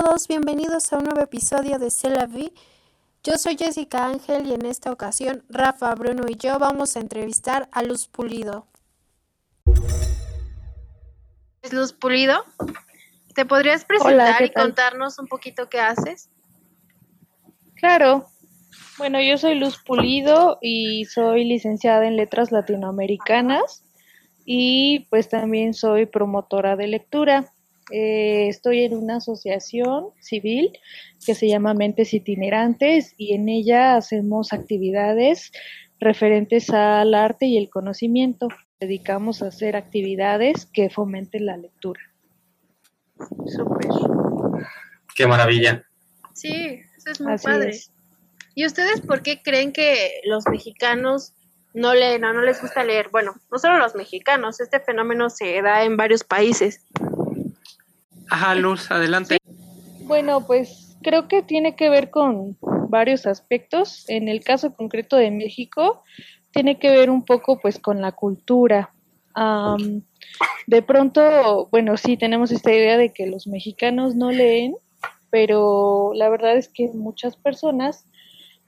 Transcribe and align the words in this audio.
todos, 0.00 0.26
bienvenidos 0.26 0.92
a 0.92 0.98
un 0.98 1.04
nuevo 1.04 1.20
episodio 1.20 1.78
de 1.78 1.88
C'est 1.88 2.12
la 2.12 2.26
Vie. 2.26 2.52
Yo 3.22 3.34
soy 3.38 3.56
Jessica 3.56 4.06
Ángel 4.06 4.48
y 4.48 4.52
en 4.52 4.66
esta 4.66 4.90
ocasión 4.90 5.44
Rafa, 5.48 5.94
Bruno 5.94 6.24
y 6.28 6.34
yo 6.34 6.58
vamos 6.58 6.96
a 6.96 7.00
entrevistar 7.00 7.68
a 7.70 7.84
Luz 7.84 8.08
Pulido. 8.08 8.66
Luz 11.70 11.92
Pulido, 11.92 12.44
¿te 13.36 13.44
podrías 13.44 13.84
presentar 13.84 14.42
y 14.42 14.50
contarnos 14.50 15.20
un 15.20 15.28
poquito 15.28 15.68
qué 15.68 15.78
haces? 15.78 16.28
Claro. 17.76 18.26
Bueno, 18.98 19.20
yo 19.20 19.38
soy 19.38 19.54
Luz 19.54 19.78
Pulido 19.78 20.58
y 20.60 21.04
soy 21.04 21.44
licenciada 21.44 22.04
en 22.08 22.16
Letras 22.16 22.50
Latinoamericanas 22.50 23.84
y 24.44 25.06
pues 25.08 25.28
también 25.28 25.72
soy 25.72 26.06
promotora 26.06 26.74
de 26.74 26.88
lectura. 26.88 27.53
Eh, 27.90 28.48
estoy 28.48 28.84
en 28.84 28.94
una 28.96 29.16
asociación 29.16 30.06
civil 30.20 30.78
que 31.24 31.34
se 31.34 31.48
llama 31.48 31.74
Mentes 31.74 32.14
Itinerantes 32.14 33.14
y 33.16 33.34
en 33.34 33.48
ella 33.48 33.96
hacemos 33.96 34.52
actividades 34.52 35.52
referentes 36.00 36.70
al 36.70 37.14
arte 37.14 37.46
y 37.46 37.58
el 37.58 37.70
conocimiento. 37.70 38.48
Dedicamos 38.80 39.42
a 39.42 39.48
hacer 39.48 39.76
actividades 39.76 40.66
que 40.66 40.90
fomenten 40.90 41.46
la 41.46 41.56
lectura. 41.56 42.00
Súper. 43.46 43.88
Qué 45.14 45.26
maravilla. 45.26 45.84
Sí, 46.32 46.80
eso 46.96 47.10
es 47.10 47.20
muy 47.20 47.38
padre. 47.38 47.78
¿Y 48.54 48.66
ustedes 48.66 49.00
por 49.00 49.22
qué 49.22 49.42
creen 49.42 49.72
que 49.72 50.20
los 50.24 50.46
mexicanos 50.48 51.34
no 51.72 51.94
leen 51.94 52.24
o 52.24 52.32
no 52.32 52.42
les 52.42 52.60
gusta 52.60 52.84
leer? 52.84 53.08
Bueno, 53.10 53.34
no 53.50 53.58
solo 53.58 53.78
los 53.78 53.94
mexicanos, 53.94 54.60
este 54.60 54.80
fenómeno 54.80 55.30
se 55.30 55.60
da 55.62 55.84
en 55.84 55.96
varios 55.96 56.24
países. 56.24 56.84
Ajá, 58.30 58.54
Luz, 58.54 58.90
adelante. 58.90 59.38
Bueno, 60.06 60.46
pues 60.46 60.96
creo 61.02 61.28
que 61.28 61.42
tiene 61.42 61.76
que 61.76 61.88
ver 61.88 62.10
con 62.10 62.56
varios 62.88 63.26
aspectos. 63.26 64.04
En 64.08 64.28
el 64.28 64.42
caso 64.42 64.74
concreto 64.74 65.16
de 65.16 65.30
México, 65.30 66.02
tiene 66.52 66.78
que 66.78 66.90
ver 66.90 67.10
un 67.10 67.24
poco 67.24 67.58
pues 67.60 67.78
con 67.78 68.00
la 68.00 68.12
cultura. 68.12 68.90
de 70.66 70.82
pronto, 70.82 71.68
bueno, 71.70 71.96
sí, 71.96 72.16
tenemos 72.16 72.52
esta 72.52 72.72
idea 72.72 72.96
de 72.96 73.12
que 73.12 73.26
los 73.26 73.46
mexicanos 73.46 74.14
no 74.14 74.30
leen, 74.30 74.76
pero 75.30 76.12
la 76.14 76.28
verdad 76.28 76.56
es 76.56 76.68
que 76.68 76.88
muchas 76.94 77.36
personas 77.36 78.06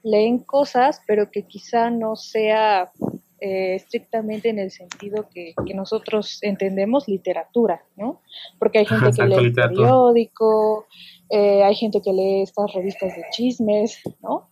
leen 0.03 0.39
cosas, 0.39 1.01
pero 1.07 1.31
que 1.31 1.43
quizá 1.43 1.89
no 1.89 2.15
sea 2.15 2.91
eh, 3.39 3.75
estrictamente 3.75 4.49
en 4.49 4.59
el 4.59 4.71
sentido 4.71 5.29
que, 5.29 5.53
nosotros 5.75 6.39
entendemos 6.41 7.07
literatura, 7.07 7.83
¿no? 7.95 8.21
Porque 8.57 8.79
hay 8.79 8.85
gente 8.87 9.11
que 9.11 9.25
lee 9.25 9.35
el 9.35 9.53
periódico, 9.53 10.87
eh, 11.29 11.63
hay 11.63 11.75
gente 11.75 12.01
que 12.01 12.13
lee 12.13 12.41
estas 12.41 12.73
revistas 12.73 13.15
de 13.15 13.23
chismes, 13.31 14.01
¿no? 14.21 14.49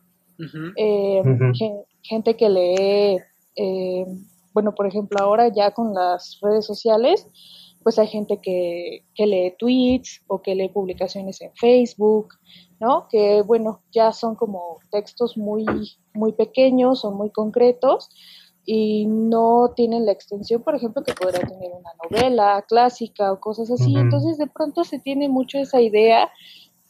Eh, 0.77 1.21
gente 2.03 2.35
que 2.35 2.49
lee, 2.49 4.03
bueno, 4.53 4.75
por 4.75 4.85
ejemplo, 4.85 5.17
ahora 5.19 5.47
ya 5.47 5.71
con 5.71 5.93
las 5.93 6.37
redes 6.41 6.65
sociales, 6.65 7.27
pues 7.85 7.99
hay 7.99 8.07
gente 8.07 8.39
que, 8.41 9.03
que 9.13 9.27
lee 9.27 9.53
tweets 9.59 10.23
o 10.25 10.41
que 10.41 10.55
lee 10.55 10.69
publicaciones 10.69 11.39
en 11.41 11.51
Facebook, 11.55 12.29
¿no? 12.79 13.07
Que, 13.09 13.43
bueno, 13.43 13.83
ya 13.91 14.11
son 14.11 14.35
como 14.35 14.79
textos 14.91 15.37
muy, 15.37 15.65
muy 16.13 16.33
pequeños 16.33 17.05
o 17.05 17.11
muy 17.11 17.29
concretos, 17.29 18.09
y 18.65 19.05
no 19.05 19.73
tienen 19.75 20.05
la 20.05 20.11
extensión, 20.11 20.63
por 20.63 20.75
ejemplo, 20.75 21.03
que 21.03 21.13
podrá 21.13 21.39
tener 21.39 21.71
una 21.71 21.91
novela 22.03 22.65
clásica 22.67 23.31
o 23.31 23.39
cosas 23.39 23.69
así. 23.69 23.95
Entonces, 23.95 24.37
de 24.37 24.47
pronto 24.47 24.83
se 24.83 24.99
tiene 24.99 25.29
mucho 25.29 25.59
esa 25.59 25.81
idea, 25.81 26.31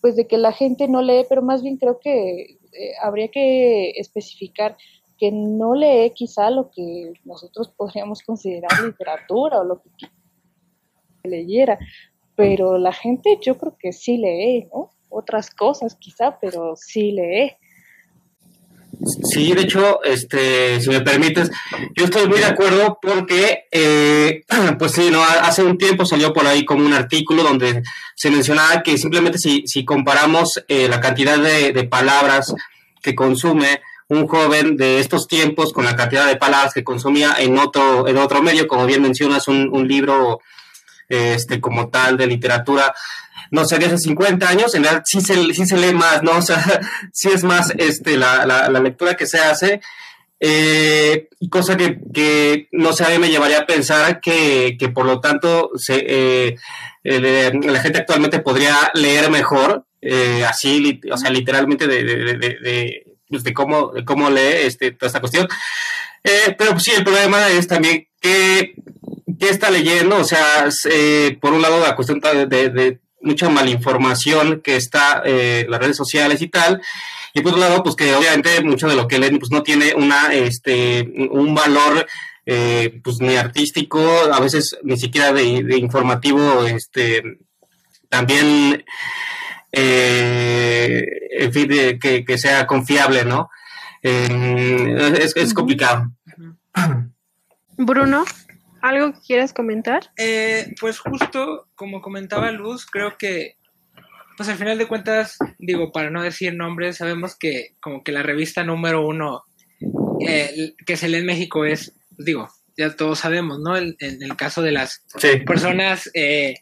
pues, 0.01 0.15
de 0.15 0.25
que 0.25 0.37
la 0.37 0.53
gente 0.53 0.87
no 0.87 1.01
lee, 1.01 1.25
pero 1.27 1.41
más 1.41 1.61
bien 1.61 1.77
creo 1.77 1.99
que 1.99 2.57
eh, 2.71 2.93
habría 3.01 3.27
que 3.27 3.91
especificar 3.91 4.77
que 5.17 5.31
no 5.31 5.75
lee 5.75 6.11
quizá 6.13 6.49
lo 6.49 6.71
que 6.71 7.13
nosotros 7.25 7.69
podríamos 7.77 8.21
considerar 8.21 8.71
literatura 8.83 9.59
o 9.59 9.63
lo 9.63 9.81
que 9.81 10.07
leyera, 11.23 11.79
pero 12.35 12.77
la 12.77 12.93
gente 12.93 13.37
yo 13.41 13.57
creo 13.57 13.75
que 13.77 13.91
sí 13.91 14.17
lee, 14.17 14.67
¿no? 14.73 14.91
Otras 15.09 15.49
cosas 15.49 15.95
quizá, 15.95 16.37
pero 16.39 16.75
sí 16.75 17.11
lee. 17.11 17.53
Sí, 19.23 19.53
de 19.53 19.61
hecho, 19.61 20.03
este, 20.03 20.79
si 20.79 20.89
me 20.89 21.01
permites, 21.01 21.51
yo 21.95 22.05
estoy 22.05 22.27
muy 22.27 22.39
de 22.39 22.45
acuerdo 22.45 22.97
porque, 23.01 23.65
eh, 23.71 24.43
pues 24.79 24.93
sí, 24.93 25.09
no, 25.11 25.23
hace 25.23 25.63
un 25.63 25.77
tiempo 25.77 26.05
salió 26.05 26.33
por 26.33 26.45
ahí 26.47 26.65
como 26.65 26.85
un 26.85 26.93
artículo 26.93 27.43
donde 27.43 27.83
se 28.15 28.31
mencionaba 28.31 28.83
que 28.83 28.97
simplemente 28.97 29.37
si, 29.37 29.67
si 29.67 29.85
comparamos 29.85 30.63
eh, 30.67 30.87
la 30.87 30.99
cantidad 30.99 31.37
de, 31.37 31.83
palabras 31.85 32.53
que 33.01 33.15
consume 33.15 33.81
un 34.07 34.27
joven 34.27 34.77
de 34.77 34.99
estos 34.99 35.27
tiempos 35.27 35.73
con 35.73 35.85
la 35.85 35.95
cantidad 35.95 36.27
de 36.27 36.35
palabras 36.35 36.73
que 36.73 36.83
consumía 36.83 37.35
en 37.37 37.57
otro, 37.57 38.07
en 38.07 38.17
otro 38.17 38.41
medio, 38.41 38.67
como 38.67 38.85
bien 38.85 39.01
mencionas, 39.01 39.47
un, 39.47 39.69
un 39.71 39.87
libro 39.87 40.39
este, 41.07 41.61
como 41.61 41.89
tal 41.89 42.17
de 42.17 42.27
literatura, 42.27 42.93
no 43.51 43.65
sé, 43.65 43.77
de 43.77 43.87
hace 43.87 43.97
50 43.97 44.47
años, 44.47 44.75
en 44.75 44.83
realidad 44.83 45.03
sí 45.05 45.21
se, 45.21 45.53
sí 45.53 45.65
se 45.65 45.77
lee 45.77 45.93
más, 45.93 46.23
¿no? 46.23 46.31
O 46.37 46.41
sea, 46.41 46.63
sí 47.11 47.29
es 47.29 47.43
más 47.43 47.73
este, 47.77 48.17
la, 48.17 48.45
la, 48.45 48.79
lectura 48.79 49.15
que 49.15 49.25
se 49.25 49.39
hace. 49.39 49.81
Eh, 50.39 51.29
cosa 51.49 51.77
que, 51.77 51.99
que, 52.13 52.67
no 52.71 52.93
sé, 52.93 53.05
a 53.05 53.09
mí 53.09 53.17
me 53.17 53.29
llevaría 53.29 53.59
a 53.59 53.65
pensar 53.65 54.19
que, 54.19 54.75
que 54.77 54.89
por 54.89 55.05
lo 55.05 55.21
tanto 55.21 55.71
se, 55.75 56.03
eh, 56.07 56.57
la 57.03 57.81
gente 57.81 57.99
actualmente 57.99 58.39
podría 58.39 58.75
leer 58.93 59.31
mejor, 59.31 59.85
eh, 60.01 60.43
así, 60.47 61.01
o 61.11 61.17
sea, 61.17 61.31
literalmente 61.31 61.87
de, 61.87 62.03
de, 62.03 62.37
de, 62.37 63.05
pues, 63.29 63.43
de, 63.43 63.53
cómo, 63.53 63.91
de 63.91 64.03
cómo 64.05 64.29
lee 64.29 64.65
este, 64.65 64.91
toda 64.91 65.07
esta 65.07 65.21
cuestión. 65.21 65.47
pero 66.57 66.71
pues, 66.71 66.83
sí, 66.83 66.91
el 66.91 67.03
problema 67.03 67.47
es 67.49 67.67
también 67.67 68.07
que 68.19 68.75
¿qué 69.39 69.49
está 69.49 69.69
leyendo? 69.69 70.17
O 70.17 70.23
sea, 70.23 70.67
eh, 70.89 71.37
por 71.39 71.53
un 71.53 71.61
lado 71.61 71.79
la 71.79 71.95
cuestión 71.95 72.19
de, 72.19 72.69
de, 72.69 72.99
mucha 73.25 73.49
malinformación 73.49 74.61
que 74.61 74.75
está 74.75 75.21
eh, 75.25 75.61
en 75.65 75.71
las 75.71 75.79
redes 75.79 75.97
sociales 75.97 76.41
y 76.41 76.47
tal, 76.47 76.81
y 77.33 77.41
por 77.41 77.53
otro 77.53 77.67
lado, 77.67 77.83
pues 77.83 77.95
que 77.95 78.15
obviamente 78.15 78.63
mucho 78.63 78.87
de 78.87 78.95
lo 78.95 79.07
que 79.07 79.19
leen 79.19 79.39
pues 79.39 79.51
no 79.51 79.63
tiene 79.63 79.93
una, 79.93 80.33
este, 80.33 81.01
un 81.31 81.53
valor 81.53 82.07
eh, 82.45 83.01
pues 83.03 83.19
ni 83.19 83.35
artístico, 83.35 83.99
a 84.31 84.39
veces 84.39 84.77
ni 84.83 84.97
siquiera 84.97 85.33
de, 85.33 85.77
informativo, 85.77 86.63
este, 86.63 87.39
también, 88.07 88.85
en 89.71 91.53
fin, 91.53 91.67
que, 91.99 92.23
que, 92.25 92.37
sea 92.37 92.65
confiable, 92.65 93.25
¿no? 93.25 93.49
es, 94.01 95.35
es 95.35 95.53
complicado. 95.53 96.11
Bruno. 97.77 98.23
¿Algo 98.85 99.13
que 99.13 99.19
quieras 99.25 99.51
comentar? 99.51 100.11
Eh, 100.15 100.75
pues 100.79 100.99
justo 100.99 101.67
como 101.73 102.03
comentaba 102.03 102.51
Luz, 102.51 102.85
creo 102.85 103.17
que, 103.17 103.57
pues 104.37 104.47
al 104.47 104.57
final 104.57 104.77
de 104.77 104.87
cuentas, 104.87 105.39
digo, 105.57 105.91
para 105.91 106.11
no 106.11 106.21
decir 106.21 106.53
nombres, 106.53 106.97
sabemos 106.97 107.35
que 107.35 107.73
como 107.81 108.03
que 108.03 108.11
la 108.11 108.21
revista 108.21 108.63
número 108.63 109.03
uno 109.03 109.43
eh, 110.27 110.73
que 110.85 110.97
se 110.97 111.09
lee 111.09 111.17
en 111.17 111.25
México 111.25 111.65
es, 111.65 111.95
digo, 112.19 112.47
ya 112.77 112.95
todos 112.95 113.17
sabemos, 113.17 113.57
¿no? 113.59 113.75
En, 113.75 113.95
el 113.99 114.35
caso 114.35 114.61
de 114.61 114.73
las 114.73 115.03
personas 115.47 116.11
eh, 116.13 116.53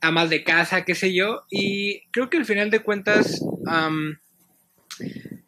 amas 0.00 0.30
de 0.30 0.44
casa, 0.44 0.84
qué 0.84 0.94
sé 0.94 1.12
yo, 1.12 1.42
y 1.50 2.08
creo 2.12 2.30
que 2.30 2.36
al 2.36 2.46
final 2.46 2.70
de 2.70 2.84
cuentas 2.84 3.42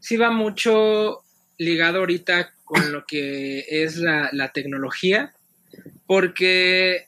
sí 0.01 0.17
va 0.17 0.33
mucho 0.33 1.23
ligado 1.57 2.01
ahorita 2.01 2.53
con 2.65 2.91
lo 2.91 3.05
que 3.07 3.65
es 3.69 3.99
la, 3.99 4.29
la 4.33 4.51
tecnología 4.51 5.37
porque, 6.11 7.07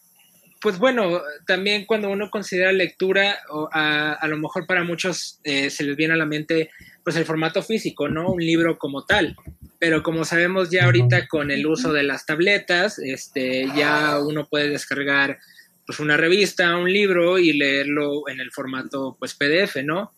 pues 0.61 0.79
bueno, 0.79 1.23
también 1.45 1.87
cuando 1.87 2.09
uno 2.09 2.31
considera 2.31 2.71
lectura, 2.71 3.37
a, 3.73 4.13
a 4.13 4.29
lo 4.29 4.39
mejor 4.39 4.65
para 4.65 4.85
muchos 4.85 5.41
eh, 5.43 5.71
se 5.71 5.83
les 5.83 5.97
viene 5.97 6.15
a 6.15 6.17
la 6.17 6.25
mente 6.25 6.71
pues 7.03 7.17
el 7.17 7.25
formato 7.25 7.65
físico, 7.65 8.09
¿no? 8.09 8.31
Un 8.31 8.41
libro 8.41 8.79
como 8.79 9.05
tal. 9.05 9.35
Pero 9.81 10.05
como 10.05 10.25
sabemos 10.25 10.71
ya 10.71 10.85
ahorita 10.85 11.27
con 11.27 11.51
el 11.51 11.67
uso 11.67 11.93
de 11.93 12.05
las 12.05 12.27
tabletas, 12.27 13.01
este, 13.01 13.67
ya 13.75 14.21
uno 14.21 14.47
puede 14.49 14.69
descargar 14.69 15.41
pues 15.85 15.99
una 15.99 16.17
revista, 16.17 16.77
un 16.77 16.93
libro 16.93 17.41
y 17.41 17.55
leerlo 17.55 18.29
en 18.29 18.39
el 18.39 18.53
formato 18.53 19.17
pues 19.19 19.35
PDF, 19.35 19.83
¿no? 19.83 20.13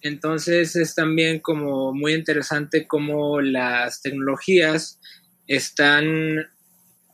Entonces 0.00 0.76
es 0.76 0.94
también 0.94 1.40
como 1.40 1.92
muy 1.92 2.14
interesante 2.14 2.86
cómo 2.86 3.42
las 3.42 4.00
tecnologías 4.00 4.98
están 5.46 6.48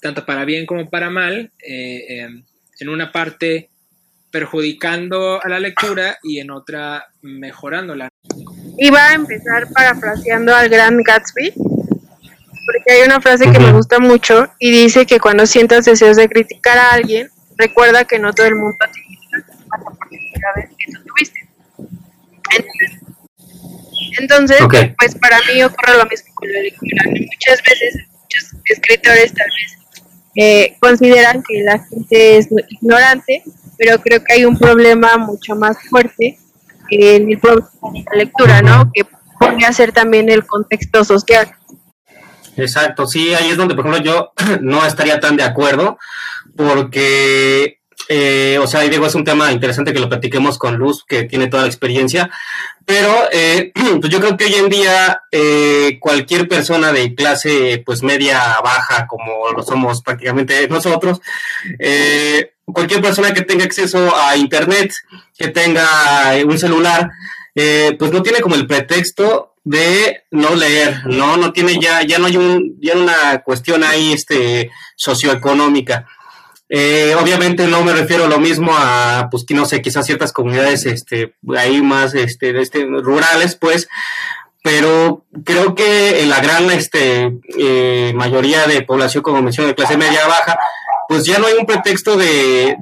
tanto 0.06 0.24
para 0.24 0.44
bien 0.44 0.66
como 0.66 0.88
para 0.88 1.10
mal, 1.10 1.50
eh, 1.66 2.04
em, 2.08 2.44
en 2.78 2.88
una 2.88 3.10
parte 3.10 3.68
perjudicando 4.30 5.42
a 5.42 5.48
la 5.48 5.58
lectura 5.58 6.16
y 6.22 6.38
en 6.38 6.52
otra 6.52 7.08
mejorándola. 7.22 8.08
Iba 8.78 9.08
a 9.08 9.14
empezar 9.14 9.66
parafraseando 9.72 10.54
al 10.54 10.68
gran 10.68 11.02
Gatsby, 11.02 11.52
porque 11.56 12.92
hay 12.92 13.02
una 13.04 13.20
frase 13.20 13.50
que 13.50 13.58
me 13.58 13.72
gusta 13.72 13.98
mucho 13.98 14.46
y 14.60 14.70
dice 14.70 15.06
que 15.06 15.18
cuando 15.18 15.44
sientas 15.44 15.86
deseos 15.86 16.16
de 16.16 16.28
criticar 16.28 16.78
a 16.78 16.92
alguien, 16.92 17.28
recuerda 17.56 18.04
que 18.04 18.20
no 18.20 18.32
todo 18.32 18.46
el 18.46 18.54
mundo 18.54 18.76
tiene 18.92 19.18
las 19.34 19.80
oportunidades 19.80 20.70
que 20.78 20.92
tú 20.92 21.02
tuviste. 21.04 21.48
Entonces, 24.20 24.58
pues 24.98 25.14
para 25.16 25.40
mí 25.52 25.64
ocurre 25.64 25.96
lo 25.98 26.06
mismo 26.06 26.32
con 26.34 26.52
la 26.52 26.60
lectura. 26.60 27.04
Muchas 27.06 27.60
veces, 27.64 28.06
muchos 28.12 28.54
escritores 28.70 29.34
tal 29.34 29.48
vez 29.48 29.85
eh, 30.36 30.76
consideran 30.80 31.42
que 31.42 31.62
la 31.62 31.78
gente 31.78 32.38
es 32.38 32.48
ignorante, 32.68 33.42
pero 33.78 34.00
creo 34.00 34.22
que 34.22 34.34
hay 34.34 34.44
un 34.44 34.58
problema 34.58 35.16
mucho 35.16 35.56
más 35.56 35.76
fuerte 35.88 36.38
en 36.90 37.30
el 37.30 37.38
problema 37.38 37.68
de 37.92 38.04
la 38.10 38.16
lectura, 38.16 38.62
¿no? 38.62 38.90
Que 38.92 39.04
podría 39.38 39.72
ser 39.72 39.92
también 39.92 40.28
el 40.30 40.46
contexto 40.46 41.04
social. 41.04 41.50
Exacto, 42.56 43.06
sí, 43.06 43.34
ahí 43.34 43.50
es 43.50 43.56
donde, 43.56 43.74
por 43.74 43.86
ejemplo, 43.86 44.02
yo 44.04 44.32
no 44.60 44.84
estaría 44.86 45.20
tan 45.20 45.36
de 45.36 45.42
acuerdo, 45.42 45.98
porque, 46.56 47.80
eh, 48.08 48.58
o 48.62 48.66
sea, 48.66 48.80
ahí 48.80 48.88
digo, 48.88 49.06
es 49.06 49.14
un 49.14 49.24
tema 49.24 49.50
interesante 49.52 49.92
que 49.92 49.98
lo 49.98 50.08
platiquemos 50.08 50.58
con 50.58 50.76
Luz, 50.76 51.04
que 51.06 51.24
tiene 51.24 51.48
toda 51.48 51.62
la 51.62 51.68
experiencia, 51.68 52.30
pero 52.84 53.12
eh, 53.32 53.72
pues 54.00 54.12
yo 54.12 54.20
creo 54.20 54.36
que 54.36 54.44
hoy 54.44 54.54
en 54.54 54.68
día 54.68 55.22
eh, 55.32 55.98
cualquier 56.00 56.48
persona 56.48 56.92
de 56.92 57.14
clase, 57.14 57.82
pues 57.84 58.02
media 58.02 58.60
baja, 58.62 59.06
como 59.06 59.50
lo 59.50 59.62
somos 59.62 60.02
prácticamente 60.02 60.68
nosotros, 60.68 61.20
cualquier 62.64 63.00
persona 63.00 63.32
que 63.32 63.42
tenga 63.42 63.64
acceso 63.64 64.14
a 64.16 64.36
Internet, 64.36 64.92
que 65.36 65.48
tenga 65.48 66.32
un 66.44 66.58
celular, 66.58 67.10
pues 67.54 68.12
no 68.12 68.22
tiene 68.22 68.40
como 68.40 68.54
el 68.54 68.66
pretexto 68.66 69.54
de 69.64 70.22
no 70.30 70.54
leer, 70.54 71.06
no, 71.06 71.36
no 71.36 71.52
tiene 71.52 71.80
ya, 71.80 72.02
ya 72.02 72.20
no 72.20 72.26
hay 72.26 72.36
un, 72.36 72.78
ya 72.80 72.96
una 72.96 73.42
cuestión 73.42 73.82
ahí, 73.82 74.12
este, 74.12 74.70
socioeconómica. 74.94 76.06
Eh, 76.68 77.14
obviamente 77.20 77.66
no 77.68 77.82
me 77.82 77.92
refiero 77.92 78.26
lo 78.26 78.40
mismo 78.40 78.72
a, 78.74 79.28
pues, 79.30 79.44
no 79.50 79.66
sé, 79.66 79.82
quizás 79.82 80.06
ciertas 80.06 80.32
comunidades, 80.32 80.84
este, 80.86 81.34
ahí 81.56 81.80
más, 81.80 82.14
este, 82.14 82.60
este, 82.60 82.84
rurales, 82.84 83.54
pues, 83.54 83.88
pero 84.62 85.24
creo 85.44 85.76
que 85.76 86.22
en 86.22 86.28
la 86.28 86.40
gran, 86.40 86.68
este, 86.70 87.38
eh, 87.56 88.12
mayoría 88.16 88.66
de 88.66 88.82
población, 88.82 89.22
como 89.22 89.42
mencioné, 89.42 89.68
de 89.68 89.74
clase 89.76 89.96
media 89.96 90.26
baja, 90.26 90.58
pues 91.08 91.24
ya 91.24 91.38
no 91.38 91.46
hay 91.46 91.54
un 91.54 91.66
pretexto 91.66 92.16
de, 92.16 92.76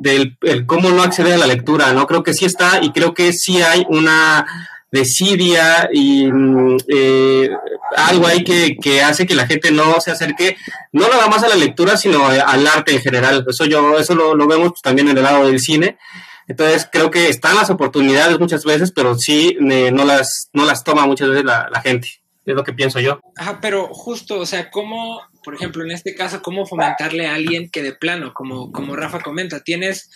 cómo 0.67 0.91
no 0.91 1.03
acceder 1.03 1.35
a 1.35 1.39
la 1.39 1.47
lectura, 1.47 1.93
¿no? 1.93 2.07
Creo 2.07 2.23
que 2.23 2.33
sí 2.33 2.47
está 2.47 2.79
y 2.81 2.91
creo 2.93 3.13
que 3.13 3.35
sí 3.35 3.61
hay 3.61 3.85
una 3.91 4.47
desidia 4.95 5.91
y 5.93 6.31
mm, 6.31 6.77
eh, 6.87 7.51
algo 7.97 8.29
ahí 8.29 8.45
que, 8.45 8.77
que, 8.81 9.03
hace 9.03 9.27
que 9.27 9.35
la 9.35 9.47
gente 9.47 9.73
no 9.73 10.01
se 10.01 10.13
acerque, 10.13 10.57
no 10.93 11.09
nada 11.09 11.27
más 11.27 11.43
a 11.43 11.49
la 11.49 11.57
lectura, 11.57 11.97
sino 11.97 12.25
al 12.27 12.67
arte 12.67 12.93
en 12.95 13.01
general. 13.01 13.45
Eso 13.49 13.65
yo, 13.65 13.99
eso 13.99 14.15
lo, 14.15 14.37
lo 14.37 14.47
vemos 14.47 14.81
también 14.81 15.09
en 15.09 15.19
el 15.19 15.25
lado 15.25 15.47
del 15.47 15.59
cine. 15.59 15.99
Entonces 16.47 16.89
creo 16.91 17.11
que 17.11 17.29
están 17.29 17.57
las 17.57 17.71
oportunidades 17.71 18.39
muchas 18.39 18.65
veces, 18.65 18.93
pero 18.93 19.17
sí 19.17 19.57
eh, 19.69 19.91
no, 19.91 20.05
las, 20.05 20.49
no 20.53 20.65
las 20.65 20.85
toma 20.85 21.07
muchas 21.07 21.29
veces 21.29 21.45
la, 21.45 21.81
gente. 21.83 22.09
Es 22.47 22.55
lo 22.55 22.63
que 22.63 22.75
pienso 22.75 23.01
yo. 23.01 23.21
Pero 23.63 23.89
justo, 23.89 24.39
o 24.39 24.47
sea, 24.47 24.71
¿cómo, 24.71 25.23
por 25.43 25.55
ejemplo, 25.55 25.83
en 25.83 25.91
este 25.91 26.15
caso, 26.15 26.43
cómo 26.43 26.67
fomentarle 26.67 27.27
a 27.27 27.35
alguien 27.35 27.71
que 27.71 27.83
de 27.83 27.95
plano, 27.95 28.35
como, 28.35 28.71
como 28.71 28.95
Rafa 28.95 29.21
comenta, 29.21 29.65
tienes 29.65 30.11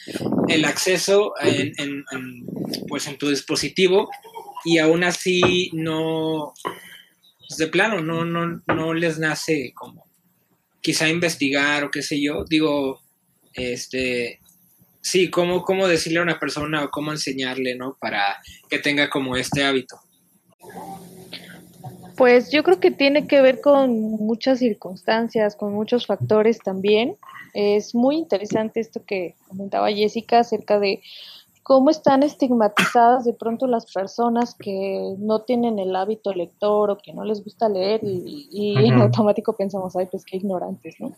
el 0.47 0.67
acceso 0.67 1.33
en, 1.41 1.73
en 1.79 2.05
pues 2.87 3.07
en 3.07 3.17
tu 3.17 3.31
dispositivo 3.31 4.11
y 4.65 4.79
aún 4.79 5.05
así 5.05 5.71
no, 5.73 6.53
pues, 7.49 7.59
de 7.59 7.67
plano, 7.69 8.01
no, 8.01 8.25
no, 8.25 8.63
no 8.67 8.95
les 8.95 9.19
nace 9.19 9.73
como 9.75 10.07
quizá 10.81 11.09
investigar 11.09 11.85
o 11.85 11.91
qué 11.91 12.03
sé 12.03 12.21
yo. 12.21 12.45
Digo, 12.49 13.01
este, 13.55 14.41
sí, 15.01 15.31
cómo, 15.31 15.63
cómo 15.63 15.89
decirle 15.89 16.21
a 16.21 16.23
una 16.23 16.39
persona 16.39 16.85
o 16.85 16.91
cómo 16.91 17.13
enseñarle, 17.13 17.77
¿no? 17.77 17.97
Para 18.01 18.39
que 18.69 18.79
tenga 18.79 19.11
como 19.11 19.37
este 19.37 19.65
hábito. 19.65 19.97
Pues 22.17 22.51
yo 22.51 22.65
creo 22.65 22.81
que 22.81 22.91
tiene 22.91 23.27
que 23.27 23.41
ver 23.41 23.61
con 23.61 23.91
muchas 23.93 24.59
circunstancias, 24.59 25.55
con 25.55 25.73
muchos 25.73 26.07
factores 26.07 26.59
también. 26.59 27.17
Es 27.55 27.95
muy 27.95 28.17
interesante 28.17 28.81
esto 28.81 29.05
que 29.07 29.37
comentaba 29.47 29.93
Jessica 29.93 30.41
acerca 30.41 30.81
de 30.81 31.01
cómo 31.69 31.91
están 31.91 32.23
estigmatizadas 32.23 33.27
de 33.27 33.35
pronto 33.35 33.67
las 33.67 33.93
personas 33.93 34.55
que 34.55 35.15
no 35.19 35.43
tienen 35.43 35.79
el 35.79 35.95
hábito 35.97 36.33
lector 36.33 36.91
o 36.91 36.97
que 36.97 37.13
no 37.13 37.25
les 37.25 37.45
gusta 37.45 37.69
leer 37.69 38.01
y, 38.03 38.75
en 38.79 38.95
automático 38.95 39.55
pensamos, 39.55 39.95
ay, 39.95 40.07
pues 40.11 40.25
qué 40.25 40.39
ignorantes, 40.39 40.95
¿no? 40.99 41.13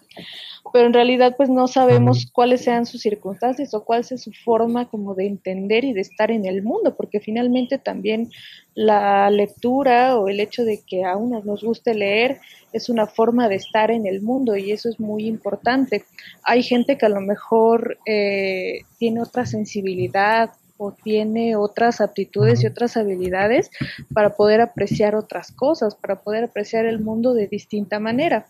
Pero 0.73 0.89
en 0.89 0.93
realidad 0.93 1.37
pues 1.37 1.49
no 1.49 1.69
sabemos 1.69 2.27
cuáles 2.33 2.65
sean 2.65 2.85
sus 2.85 3.01
circunstancias 3.01 3.73
o 3.75 3.85
cuál 3.85 4.03
sea 4.03 4.19
su 4.19 4.33
forma 4.45 4.89
como 4.89 5.15
de 5.15 5.29
entender 5.29 5.85
y 5.85 5.93
de 5.93 6.01
estar 6.01 6.33
en 6.33 6.45
el 6.45 6.65
mundo, 6.65 6.97
porque 6.97 7.21
finalmente 7.21 7.79
también 7.79 8.33
la 8.81 9.29
lectura 9.29 10.17
o 10.17 10.29
el 10.29 10.41
hecho 10.41 10.65
de 10.65 10.81
que 10.87 11.05
a 11.05 11.15
unos 11.15 11.45
nos 11.45 11.63
guste 11.63 11.93
leer 11.93 12.41
es 12.73 12.89
una 12.89 13.07
forma 13.07 13.47
de 13.47 13.57
estar 13.57 13.91
en 13.91 14.07
el 14.07 14.23
mundo 14.23 14.57
y 14.57 14.73
eso 14.73 14.89
es 14.89 14.99
muy 14.99 15.27
importante. 15.27 16.05
Hay 16.45 16.63
gente 16.63 16.97
que 16.97 17.05
a 17.05 17.11
lo 17.11 17.21
mejor 17.21 17.99
eh, 18.07 18.81
tiene 18.99 19.21
otra 19.21 19.45
sensibilidad 19.45 20.53
o 20.79 20.93
tiene 20.93 21.57
otras 21.57 22.01
aptitudes 22.01 22.65
y 22.65 22.69
otras 22.69 22.97
habilidades 22.97 23.71
para 24.15 24.31
poder 24.31 24.63
apreciar 24.63 25.15
otras 25.15 25.53
cosas, 25.53 25.95
para 25.95 26.23
poder 26.23 26.45
apreciar 26.45 26.87
el 26.87 27.01
mundo 27.01 27.35
de 27.35 27.49
distinta 27.49 27.99
manera. 27.99 28.47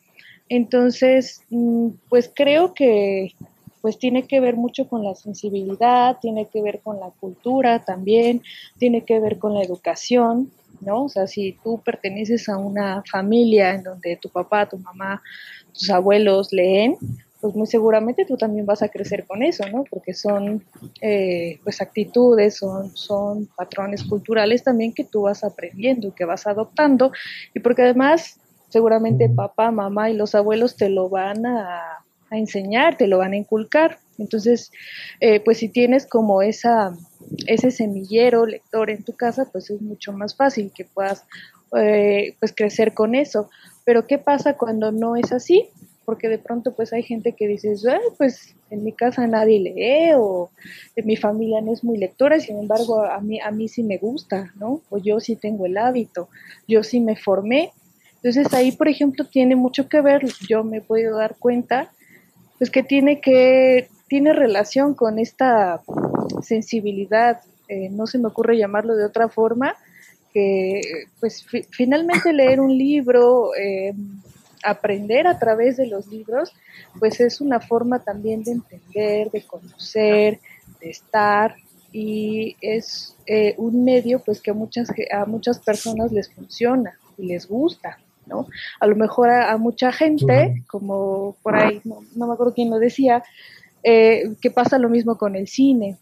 Entonces, 0.49 1.43
mm, 1.50 1.88
pues 2.09 2.31
creo 2.33 2.73
que 2.73 3.33
pues 3.81 3.99
tiene 3.99 4.27
que 4.27 4.41
ver 4.41 4.56
mucho 4.56 4.88
con 4.88 5.05
la 5.05 5.15
sensibilidad, 5.15 6.19
tiene 6.21 6.47
que 6.47 6.62
ver 6.62 6.81
con 6.81 7.00
la 7.00 7.11
cultura 7.11 7.85
también, 7.85 8.43
tiene 8.79 9.05
que 9.05 9.21
ver 9.21 9.38
con 9.38 9.55
la 9.55 9.62
educación, 9.62 10.50
¿no? 10.81 11.05
O 11.05 11.09
sea, 11.09 11.27
si 11.27 11.56
tú 11.62 11.81
perteneces 11.85 12.49
a 12.49 12.56
una 12.56 13.03
familia 13.11 13.75
en 13.75 13.82
donde 13.82 14.17
tu 14.17 14.29
papá, 14.29 14.69
tu 14.69 14.79
mamá, 14.79 15.23
tus 15.73 15.91
abuelos 15.91 16.53
leen, 16.53 16.97
pues 17.41 17.55
muy 17.55 17.67
seguramente 17.67 18.27
tú 18.27 18.37
también 18.37 18.67
vas 18.67 18.82
a 18.82 18.88
crecer 18.88 19.25
con 19.27 19.43
eso, 19.43 19.65
¿no? 19.71 19.85
Porque 19.88 20.12
son 20.12 20.62
eh, 21.00 21.59
pues 21.65 21.81
actitudes, 21.81 22.59
son, 22.59 22.94
son 22.94 23.47
patrones 23.56 24.05
culturales 24.05 24.62
también 24.62 24.93
que 24.93 25.05
tú 25.05 25.23
vas 25.23 25.43
aprendiendo, 25.43 26.15
que 26.15 26.26
vas 26.26 26.47
adoptando, 26.47 27.12
y 27.55 27.61
porque 27.61 27.83
además 27.83 28.38
seguramente 28.69 29.29
papá, 29.29 29.71
mamá 29.71 30.11
y 30.11 30.15
los 30.15 30.35
abuelos 30.35 30.76
te 30.76 30.91
lo 30.91 31.09
van 31.09 31.47
a, 31.47 32.05
enseñar, 32.38 32.97
te 32.97 33.06
lo 33.06 33.19
van 33.19 33.32
a 33.32 33.37
inculcar. 33.37 33.99
Entonces, 34.19 34.71
eh, 35.21 35.40
pues 35.40 35.59
si 35.59 35.69
tienes 35.69 36.07
como 36.07 36.43
esa 36.43 36.93
ese 37.47 37.71
semillero 37.71 38.47
lector 38.47 38.90
en 38.90 39.04
tu 39.04 39.14
casa, 39.14 39.49
pues 39.50 39.71
es 39.71 39.81
mucho 39.81 40.12
más 40.12 40.37
fácil 40.37 40.73
que 40.75 40.85
puedas 40.85 41.25
eh, 41.76 42.35
pues 42.38 42.52
crecer 42.54 42.95
con 42.95 43.14
eso. 43.14 43.50
Pero 43.85 44.07
¿qué 44.07 44.19
pasa 44.19 44.57
cuando 44.57 44.93
no 44.93 45.16
es 45.16 45.33
así? 45.33 45.69
Porque 46.04 46.28
de 46.28 46.38
pronto 46.38 46.75
pues 46.75 46.93
hay 46.93 47.02
gente 47.02 47.33
que 47.33 47.47
dice, 47.47 47.75
pues 48.19 48.54
en 48.71 48.85
mi 48.85 48.93
casa 48.93 49.26
nadie 49.26 49.61
lee 49.61 50.12
o 50.16 50.50
en 50.97 51.07
mi 51.07 51.16
familia 51.16 51.61
no 51.61 51.73
es 51.73 51.85
muy 51.85 51.99
lectora, 51.99 52.40
sin 52.40 52.59
embargo 52.59 53.04
a 53.04 53.21
mí, 53.21 53.40
a 53.40 53.50
mí 53.50 53.69
sí 53.69 53.83
me 53.83 53.99
gusta, 53.99 54.52
¿no? 54.57 54.83
O 54.90 54.99
yo 54.99 55.21
sí 55.21 55.37
tengo 55.37 55.66
el 55.66 55.76
hábito, 55.76 56.28
yo 56.66 56.83
sí 56.83 57.00
me 57.00 57.16
formé. 57.16 57.73
Entonces 58.16 58.52
ahí, 58.52 58.73
por 58.73 58.88
ejemplo, 58.88 59.25
tiene 59.25 59.57
mucho 59.57 59.88
que 59.88 60.00
ver, 60.00 60.26
yo 60.49 60.62
me 60.62 60.78
he 60.78 60.83
podido 60.83 61.16
dar 61.16 61.37
cuenta, 61.38 61.90
pues 62.61 62.71
que 62.71 62.83
tiene 62.83 63.23
que, 63.23 63.88
tiene 64.07 64.35
relación 64.35 64.93
con 64.93 65.19
esta 65.19 65.81
sensibilidad, 66.43 67.40
eh, 67.69 67.88
no 67.88 68.07
se 68.07 68.19
me 68.19 68.29
ocurre 68.29 68.59
llamarlo 68.59 68.97
de 68.97 69.07
otra 69.07 69.31
forma, 69.31 69.76
que 70.31 70.83
pues 71.21 71.47
finalmente 71.71 72.35
leer 72.35 72.61
un 72.61 72.76
libro, 72.76 73.55
eh, 73.57 73.95
aprender 74.62 75.26
a 75.26 75.38
través 75.38 75.79
de 75.79 75.87
los 75.87 76.09
libros, 76.09 76.52
pues 76.99 77.19
es 77.21 77.40
una 77.40 77.61
forma 77.61 78.00
también 78.00 78.43
de 78.43 78.52
entender, 78.52 79.31
de 79.31 79.43
conocer, 79.47 80.38
de 80.83 80.90
estar 80.90 81.57
y 81.93 82.57
es 82.61 83.17
eh, 83.25 83.55
un 83.57 83.85
medio 83.85 84.19
pues 84.19 84.43
que 84.43 84.50
a 84.50 84.55
muchas, 84.55 84.90
a 85.11 85.25
muchas 85.25 85.61
personas 85.61 86.12
les 86.12 86.31
funciona 86.31 86.99
y 87.17 87.25
les 87.25 87.49
gusta. 87.49 87.99
¿No? 88.30 88.46
A 88.80 88.87
lo 88.87 88.96
mejor 88.96 89.28
a, 89.30 89.56
mucha 89.58 89.92
gente, 89.92 90.62
como 90.68 91.37
por 91.42 91.56
ahí, 91.56 91.80
no, 91.84 92.00
no, 92.14 92.26
me 92.26 92.32
acuerdo 92.32 92.54
quién 92.54 92.70
lo 92.70 92.78
decía, 92.78 93.22
que 93.82 94.50
pasa 94.54 94.78
lo 94.78 94.88
mismo 94.88 95.18
con 95.18 95.37
el 95.37 95.49
cine. 95.49 95.99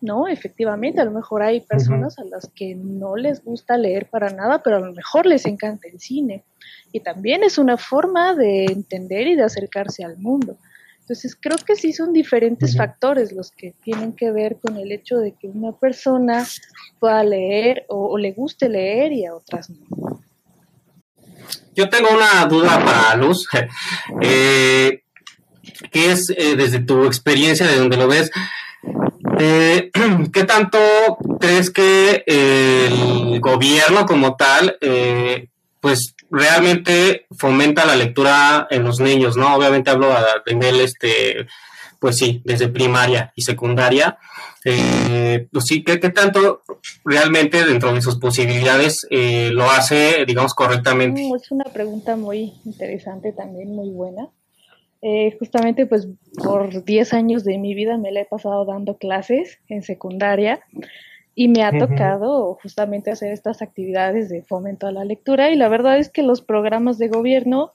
¿no? 0.00 0.28
Efectivamente, 0.28 1.00
a 1.00 1.04
lo 1.04 1.10
mejor 1.10 1.42
hay 1.42 1.60
personas 1.60 2.18
a 2.18 2.24
las 2.24 2.48
que 2.54 2.74
no 2.74 3.16
les 3.16 3.44
gusta 3.44 3.76
leer 3.76 4.08
para 4.08 4.30
nada, 4.30 4.62
pero 4.62 4.76
a 4.76 4.80
lo 4.80 4.92
mejor 4.92 5.26
les 5.26 5.44
encanta 5.44 5.88
el 5.88 6.00
cine. 6.00 6.44
Y 6.92 7.00
también 7.00 7.44
es 7.44 7.58
una 7.58 7.76
forma 7.76 8.34
de 8.34 8.64
entender 8.66 9.26
y 9.26 9.36
de 9.36 9.42
acercarse 9.42 10.04
al 10.04 10.16
mundo. 10.16 10.56
Entonces, 11.00 11.36
creo 11.38 11.56
que 11.58 11.76
sí 11.76 11.92
son 11.92 12.12
diferentes 12.12 12.76
factores 12.76 13.32
los 13.32 13.50
que 13.50 13.74
tienen 13.82 14.12
que 14.12 14.30
ver 14.30 14.58
con 14.58 14.76
el 14.76 14.92
hecho 14.92 15.18
de 15.18 15.32
que 15.32 15.48
una 15.48 15.72
persona 15.72 16.46
pueda 16.98 17.22
leer 17.24 17.84
o, 17.88 18.16
le 18.16 18.32
guste 18.32 18.68
leer 18.68 19.12
y 19.12 19.26
a 19.26 19.34
otras 19.34 19.70
no. 19.70 20.22
Yo 21.74 21.88
tengo 21.88 22.10
una 22.10 22.44
duda 22.46 22.84
para 22.84 23.16
Luz, 23.16 23.48
eh, 24.20 25.02
que 25.92 26.12
es 26.12 26.30
eh, 26.30 26.56
desde 26.56 26.80
tu 26.80 27.04
experiencia, 27.04 27.66
de 27.66 27.76
donde 27.76 27.96
lo 27.96 28.08
ves, 28.08 28.30
eh, 29.38 29.90
¿qué 30.32 30.44
tanto 30.44 30.78
crees 31.38 31.70
que 31.70 32.24
el 32.26 33.40
gobierno 33.40 34.06
como 34.06 34.36
tal, 34.36 34.76
eh, 34.80 35.48
pues 35.80 36.14
realmente 36.30 37.26
fomenta 37.36 37.86
la 37.86 37.96
lectura 37.96 38.66
en 38.70 38.84
los 38.84 39.00
niños, 39.00 39.36
¿no? 39.36 39.54
Obviamente 39.54 39.90
hablo 39.90 40.12
a 40.12 40.42
nivel, 40.46 40.80
este, 40.80 41.46
pues 41.98 42.16
sí, 42.16 42.42
desde 42.44 42.68
primaria 42.68 43.32
y 43.34 43.42
secundaria. 43.42 44.18
Eh, 44.64 45.48
pues 45.50 45.64
sí, 45.64 45.82
¿qué, 45.82 45.96
tanto 45.98 46.62
realmente 47.04 47.64
dentro 47.64 47.94
de 47.94 48.02
sus 48.02 48.18
posibilidades 48.18 49.06
eh, 49.10 49.50
lo 49.52 49.70
hace, 49.70 50.24
digamos, 50.26 50.54
correctamente? 50.54 51.28
Es 51.34 51.50
una 51.50 51.64
pregunta 51.64 52.16
muy 52.16 52.52
interesante 52.64 53.32
también, 53.32 53.74
muy 53.74 53.90
buena. 53.90 54.28
Eh, 55.02 55.34
justamente 55.38 55.86
pues 55.86 56.08
por 56.44 56.84
10 56.84 57.14
años 57.14 57.42
de 57.42 57.56
mi 57.56 57.74
vida 57.74 57.96
me 57.96 58.12
la 58.12 58.20
he 58.20 58.26
pasado 58.26 58.66
dando 58.66 58.98
clases 58.98 59.58
en 59.68 59.82
secundaria 59.82 60.60
y 61.34 61.48
me 61.48 61.62
ha 61.62 61.72
tocado 61.72 62.58
justamente 62.62 63.10
hacer 63.10 63.32
estas 63.32 63.62
actividades 63.62 64.28
de 64.28 64.42
fomento 64.42 64.86
a 64.86 64.92
la 64.92 65.06
lectura 65.06 65.50
y 65.50 65.56
la 65.56 65.68
verdad 65.68 65.96
es 65.96 66.10
que 66.10 66.22
los 66.22 66.42
programas 66.42 66.98
de 66.98 67.08
gobierno 67.08 67.72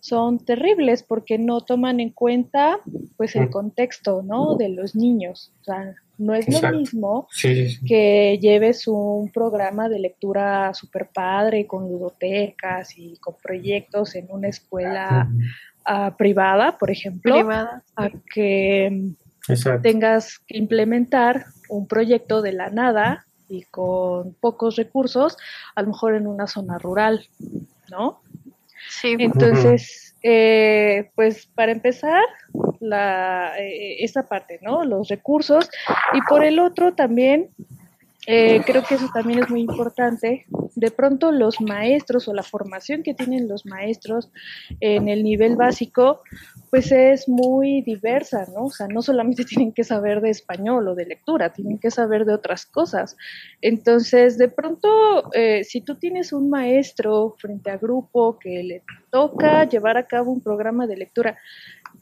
son 0.00 0.38
terribles 0.38 1.02
porque 1.02 1.38
no 1.38 1.62
toman 1.62 1.98
en 1.98 2.10
cuenta 2.10 2.80
pues 3.16 3.36
el 3.36 3.48
contexto, 3.48 4.22
¿no? 4.22 4.54
de 4.56 4.68
los 4.68 4.94
niños. 4.94 5.52
O 5.62 5.64
sea, 5.64 5.94
no 6.18 6.34
es 6.34 6.62
lo 6.62 6.72
mismo 6.72 7.28
que 7.86 8.38
lleves 8.40 8.86
un 8.88 9.30
programa 9.30 9.88
de 9.88 9.98
lectura 9.98 10.72
super 10.74 11.08
padre 11.12 11.66
con 11.66 11.88
ludotecas 11.88 12.96
y 12.96 13.16
con 13.18 13.34
proyectos 13.42 14.14
en 14.14 14.26
una 14.30 14.48
escuela 14.48 15.28
privada, 16.16 16.78
por 16.78 16.90
ejemplo, 16.90 17.48
a 17.50 18.10
que 18.32 19.12
tengas 19.82 20.38
que 20.40 20.58
implementar 20.58 21.46
un 21.68 21.86
proyecto 21.86 22.42
de 22.42 22.52
la 22.52 22.70
nada 22.70 23.26
y 23.48 23.62
con 23.62 24.34
pocos 24.34 24.76
recursos, 24.76 25.36
a 25.76 25.82
lo 25.82 25.88
mejor 25.88 26.14
en 26.16 26.26
una 26.26 26.46
zona 26.48 26.78
rural, 26.78 27.26
¿no? 27.90 28.20
Sí. 28.88 29.16
Entonces, 29.18 30.05
eh, 30.28 31.12
pues 31.14 31.46
para 31.46 31.70
empezar, 31.70 32.24
la, 32.80 33.52
eh, 33.60 34.02
esa 34.02 34.24
parte, 34.24 34.58
¿no? 34.60 34.84
Los 34.84 35.06
recursos. 35.08 35.70
Y 36.14 36.20
por 36.28 36.44
el 36.44 36.58
otro 36.58 36.94
también, 36.94 37.50
eh, 38.26 38.60
creo 38.66 38.82
que 38.82 38.96
eso 38.96 39.08
también 39.12 39.40
es 39.42 39.50
muy 39.50 39.60
importante. 39.60 40.46
De 40.74 40.90
pronto 40.90 41.30
los 41.30 41.60
maestros 41.60 42.28
o 42.28 42.34
la 42.34 42.42
formación 42.42 43.02
que 43.02 43.14
tienen 43.14 43.48
los 43.48 43.64
maestros 43.66 44.30
en 44.80 45.08
el 45.08 45.22
nivel 45.22 45.56
básico, 45.56 46.22
pues 46.70 46.90
es 46.92 47.28
muy 47.28 47.82
diversa, 47.82 48.46
¿no? 48.52 48.64
O 48.64 48.70
sea, 48.70 48.88
no 48.88 49.00
solamente 49.00 49.44
tienen 49.46 49.72
que 49.72 49.84
saber 49.84 50.20
de 50.20 50.30
español 50.30 50.88
o 50.88 50.94
de 50.94 51.06
lectura, 51.06 51.52
tienen 51.52 51.78
que 51.78 51.90
saber 51.90 52.24
de 52.24 52.34
otras 52.34 52.66
cosas. 52.66 53.16
Entonces, 53.62 54.38
de 54.38 54.48
pronto, 54.48 55.32
eh, 55.32 55.64
si 55.64 55.80
tú 55.80 55.94
tienes 55.94 56.32
un 56.32 56.50
maestro 56.50 57.36
frente 57.38 57.70
a 57.70 57.76
grupo 57.76 58.38
que 58.38 58.62
le 58.62 58.82
toca 59.10 59.64
llevar 59.64 59.96
a 59.96 60.06
cabo 60.06 60.32
un 60.32 60.40
programa 60.40 60.86
de 60.86 60.96
lectura 60.96 61.38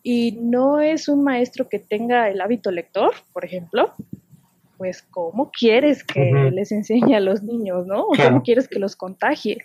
y 0.03 0.33
no 0.41 0.81
es 0.81 1.09
un 1.09 1.23
maestro 1.23 1.69
que 1.69 1.79
tenga 1.79 2.29
el 2.29 2.41
hábito 2.41 2.71
lector, 2.71 3.13
por 3.33 3.45
ejemplo, 3.45 3.95
pues 4.77 5.03
cómo 5.03 5.51
quieres 5.51 6.05
que 6.05 6.51
les 6.53 6.73
enseñe 6.73 7.15
a 7.15 7.21
los 7.21 7.43
niños, 7.43 7.87
¿no? 7.87 8.07
¿Cómo 8.07 8.43
quieres 8.43 8.69
que 8.69 8.79
los 8.79 8.97
contagie? 8.97 9.59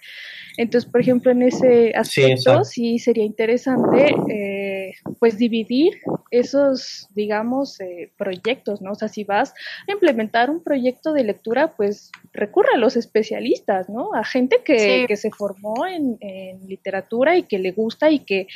Entonces, 0.57 0.89
por 0.89 0.99
ejemplo, 1.01 1.31
en 1.31 1.43
ese 1.43 1.93
aspecto 1.95 2.63
sí, 2.65 2.99
sería 2.99 3.23
interesante, 3.23 4.13
eh, 4.29 4.91
pues 5.19 5.37
dividir 5.37 5.93
esos, 6.31 7.07
digamos, 7.15 7.79
eh, 7.79 8.11
proyectos, 8.17 8.81
¿no? 8.81 8.91
O 8.91 8.95
sea, 8.95 9.07
si 9.07 9.23
vas 9.23 9.53
a 9.87 9.91
implementar 9.91 10.49
un 10.49 10.61
proyecto 10.61 11.13
de 11.13 11.23
lectura, 11.23 11.73
pues 11.77 12.11
recurre 12.33 12.69
a 12.73 12.77
los 12.77 12.97
especialistas, 12.97 13.89
¿no? 13.89 14.13
A 14.13 14.23
gente 14.23 14.57
que, 14.65 15.05
que 15.07 15.15
se 15.15 15.31
formó 15.31 15.87
en, 15.87 16.17
en 16.19 16.67
literatura 16.67 17.37
y 17.37 17.43
que 17.43 17.59
le 17.59 17.71
gusta 17.71 18.11
y 18.11 18.19
que 18.19 18.47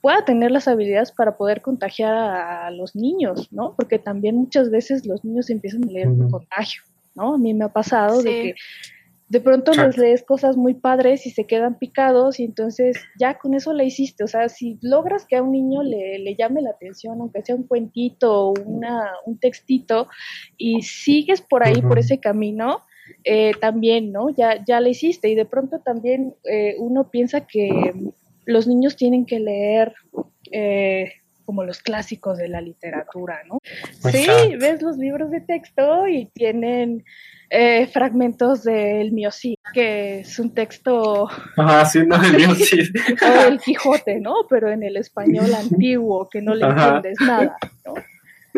pueda 0.00 0.24
tener 0.24 0.50
las 0.50 0.68
habilidades 0.68 1.12
para 1.12 1.36
poder 1.36 1.62
contagiar 1.62 2.14
a, 2.14 2.70
los 2.70 2.94
niños, 2.94 3.52
¿no? 3.52 3.74
Porque 3.76 3.98
también 3.98 4.36
muchas 4.36 4.70
veces 4.70 5.06
los 5.06 5.24
niños 5.24 5.50
empiezan 5.50 5.84
a 5.84 5.92
leer 5.92 6.08
por 6.08 6.30
contagio, 6.30 6.82
¿no? 7.14 7.34
A 7.34 7.38
mí 7.38 7.54
me 7.54 7.64
ha 7.64 7.72
pasado 7.72 8.22
de 8.22 8.30
que 8.30 8.54
de 9.28 9.40
pronto 9.40 9.72
les 9.72 9.98
lees 9.98 10.22
cosas 10.22 10.56
muy 10.56 10.72
padres 10.74 11.26
y 11.26 11.30
se 11.30 11.44
quedan 11.44 11.78
picados 11.78 12.40
y 12.40 12.44
entonces 12.44 12.96
ya 13.18 13.38
con 13.38 13.54
eso 13.54 13.74
la 13.74 13.84
hiciste. 13.84 14.24
O 14.24 14.26
sea, 14.26 14.48
si 14.48 14.78
logras 14.80 15.26
que 15.26 15.36
a 15.36 15.42
un 15.42 15.52
niño 15.52 15.82
le, 15.82 16.18
le 16.18 16.34
llame 16.34 16.62
la 16.62 16.70
atención, 16.70 17.20
aunque 17.20 17.42
sea 17.42 17.54
un 17.54 17.64
cuentito 17.64 18.48
o 18.48 18.54
una, 18.64 19.10
un 19.26 19.38
textito, 19.38 20.08
y 20.56 20.82
sigues 20.82 21.42
por 21.42 21.66
ahí, 21.66 21.82
por 21.82 21.98
ese 21.98 22.18
camino, 22.18 22.82
eh, 23.24 23.52
también, 23.60 24.12
¿no? 24.12 24.30
Ya, 24.30 24.64
ya 24.64 24.80
la 24.80 24.88
hiciste 24.88 25.28
y 25.28 25.34
de 25.34 25.44
pronto 25.44 25.80
también 25.80 26.34
eh, 26.44 26.76
uno 26.78 27.10
piensa 27.10 27.46
que 27.46 27.92
los 28.48 28.66
niños 28.66 28.96
tienen 28.96 29.26
que 29.26 29.38
leer 29.40 29.94
eh, 30.50 31.12
como 31.44 31.64
los 31.64 31.80
clásicos 31.80 32.38
de 32.38 32.48
la 32.48 32.62
literatura, 32.62 33.42
¿no? 33.46 33.58
Sí, 34.10 34.56
ves 34.58 34.80
los 34.80 34.96
libros 34.96 35.30
de 35.30 35.42
texto 35.42 36.08
y 36.08 36.26
tienen 36.32 37.04
eh, 37.50 37.86
fragmentos 37.88 38.64
del 38.64 39.12
Miocid, 39.12 39.56
que 39.74 40.20
es 40.20 40.38
un 40.38 40.54
texto... 40.54 41.28
Ah, 41.58 41.84
sí, 41.84 42.00
no, 42.06 42.16
el 42.22 42.36
Miocid. 42.36 42.88
o 43.22 43.48
el 43.48 43.60
Quijote, 43.60 44.18
¿no? 44.18 44.34
Pero 44.48 44.70
en 44.70 44.82
el 44.82 44.96
español 44.96 45.52
antiguo, 45.54 46.26
que 46.30 46.40
no 46.40 46.54
le 46.54 46.66
entiendes 46.66 47.18
nada, 47.20 47.56
¿no? 47.84 47.94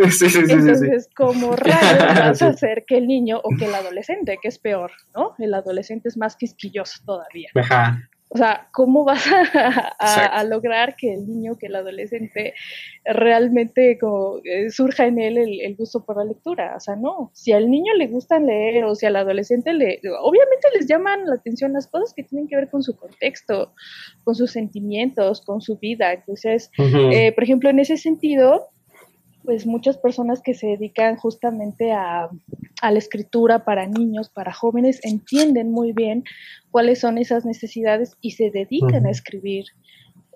Sí, 0.09 0.31
sí, 0.31 0.31
sí, 0.31 0.53
Entonces, 0.53 1.09
como 1.17 1.57
raro 1.57 1.99
vas 2.15 2.43
a 2.43 2.49
hacer 2.49 2.85
que 2.87 2.97
el 2.97 3.09
niño 3.09 3.41
o 3.43 3.51
que 3.59 3.67
el 3.67 3.75
adolescente, 3.75 4.39
que 4.41 4.49
es 4.49 4.59
peor, 4.59 4.93
¿no? 5.17 5.35
El 5.39 5.53
adolescente 5.53 6.09
es 6.09 6.17
más 6.17 6.37
quisquilloso 6.37 7.03
todavía. 7.05 7.51
Ajá. 7.57 8.10
O 8.33 8.39
sea, 8.39 8.69
¿cómo 8.73 9.03
vas 9.05 9.25
a, 9.99 10.45
lograr 10.45 10.95
que 10.95 11.15
el 11.15 11.27
niño, 11.27 11.59
que 11.59 11.67
el 11.67 11.75
adolescente 11.75 12.55
realmente 13.05 13.99
como, 13.99 14.39
eh, 14.45 14.71
surja 14.71 15.07
en 15.07 15.19
él 15.19 15.37
el, 15.37 15.75
gusto 15.75 16.05
por 16.05 16.17
la 16.17 16.25
lectura? 16.25 16.75
O 16.77 16.81
sea, 16.81 16.95
no. 16.95 17.33
Si 17.35 17.51
al 17.51 17.69
niño 17.69 17.93
le 17.95 18.07
gusta 18.07 18.39
leer 18.39 18.85
o 18.85 18.95
si 18.95 19.07
al 19.07 19.17
adolescente 19.17 19.73
le... 19.73 20.01
Obviamente 20.23 20.69
les 20.77 20.87
llaman 20.87 21.27
la 21.27 21.35
atención 21.35 21.73
las 21.73 21.89
cosas 21.89 22.15
que 22.15 22.23
tienen 22.23 22.47
que 22.47 22.55
ver 22.55 22.71
con 22.71 22.85
su 22.85 22.97
contexto, 22.97 23.75
con 24.23 24.37
sus 24.37 24.53
sentimientos, 24.53 25.41
con 25.41 25.61
su 25.61 25.79
vida. 25.79 26.13
Entonces, 26.13 26.71
eh, 26.79 27.33
por 27.33 27.43
ejemplo, 27.43 27.69
en 27.69 27.81
ese 27.81 27.97
sentido, 27.97 28.69
pues 29.51 29.67
muchas 29.67 29.99
personas 29.99 30.43
que 30.43 30.55
se 30.55 30.69
dedican 30.69 31.17
justamente 31.17 31.91
a, 31.91 32.29
a, 32.83 32.93
la 32.93 32.99
escritura 33.01 33.65
para 33.65 33.85
niños, 33.85 34.31
para 34.31 34.53
jóvenes, 34.53 35.01
entienden 35.03 35.73
muy 35.73 35.91
bien 35.93 36.23
cuáles 36.71 37.01
son 37.01 37.19
esas 37.19 37.45
necesidades 37.45 38.17
y 38.21 38.31
se 38.31 38.53
dedican 38.53 39.07
a 39.07 39.11
escribir 39.11 39.65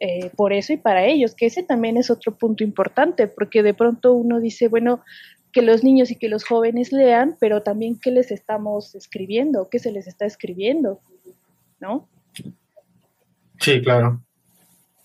eh, 0.01 0.31
por 0.37 0.53
eso 0.53 0.73
y 0.73 0.79
para 0.79 1.07
ellos, 1.07 1.37
que 1.37 1.47
ese 1.47 1.63
también 1.63 1.97
es 1.97 2.11
otro 2.11 2.35
punto 2.35 2.65
importante, 2.65 3.29
porque 3.29 3.63
de 3.63 3.73
pronto 3.73 4.15
uno 4.15 4.41
dice, 4.41 4.67
bueno, 4.67 5.05
que 5.53 5.63
los 5.63 5.85
niños 5.85 6.11
y 6.11 6.17
que 6.17 6.29
los 6.29 6.43
jóvenes 6.43 6.91
lean, 6.91 7.37
pero 7.39 7.63
también 7.63 8.01
qué 8.01 8.11
les 8.11 8.33
estamos 8.33 8.97
escribiendo, 8.97 9.69
qué 9.69 9.79
se 9.79 9.93
les 9.93 10.09
está 10.09 10.27
escribiendo, 10.27 10.99
¿no? 11.79 12.09
Sí, 13.61 13.81
claro. 13.81 14.25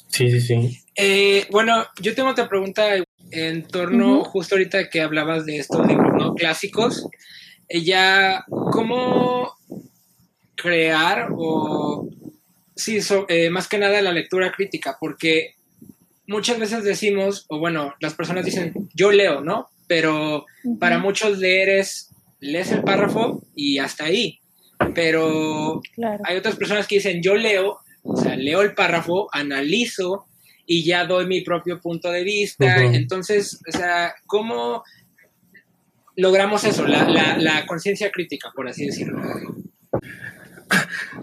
Sí, 0.07 0.31
sí, 0.31 0.41
sí. 0.41 0.79
Eh, 0.95 1.45
bueno, 1.51 1.85
yo 2.01 2.15
tengo 2.15 2.29
otra 2.29 2.49
pregunta 2.49 2.95
en 3.31 3.67
torno, 3.67 4.23
justo 4.23 4.55
ahorita 4.55 4.89
que 4.89 5.01
hablabas 5.01 5.45
de 5.45 5.57
estos 5.57 5.85
libros 5.87 6.13
¿no? 6.17 6.33
clásicos. 6.35 7.07
Ella, 7.67 8.45
¿cómo 8.49 9.53
crear 10.55 11.29
o 11.35 12.09
sí, 12.79 12.99
eh, 13.27 13.49
más 13.49 13.67
que 13.67 13.77
nada 13.77 14.01
la 14.01 14.11
lectura 14.11 14.51
crítica, 14.51 14.97
porque 14.99 15.55
muchas 16.27 16.59
veces 16.59 16.83
decimos, 16.83 17.45
o 17.49 17.59
bueno, 17.59 17.93
las 17.99 18.13
personas 18.13 18.45
dicen, 18.45 18.73
yo 18.93 19.11
leo, 19.11 19.41
¿no? 19.41 19.69
Pero 19.87 20.45
para 20.79 20.97
muchos 20.99 21.39
leer 21.39 21.69
es, 21.69 22.11
lees 22.39 22.71
el 22.71 22.83
párrafo 22.83 23.43
y 23.55 23.79
hasta 23.79 24.05
ahí. 24.05 24.39
Pero 24.95 25.81
hay 26.23 26.37
otras 26.37 26.55
personas 26.55 26.87
que 26.87 26.95
dicen, 26.95 27.21
yo 27.21 27.35
leo, 27.35 27.79
o 28.03 28.15
sea, 28.15 28.35
leo 28.35 28.61
el 28.61 28.73
párrafo, 28.73 29.27
analizo 29.33 30.25
y 30.71 30.85
ya 30.85 31.03
doy 31.05 31.25
mi 31.25 31.41
propio 31.41 31.81
punto 31.81 32.11
de 32.11 32.23
vista. 32.23 32.77
Entonces, 32.83 33.59
o 33.67 33.75
sea, 33.75 34.13
¿cómo 34.27 34.83
logramos 36.15 36.63
eso, 36.63 36.85
la, 36.85 37.09
la, 37.09 37.37
la 37.39 37.65
conciencia 37.65 38.11
crítica, 38.11 38.51
por 38.55 38.67
así 38.67 38.85
decirlo? 38.85 39.19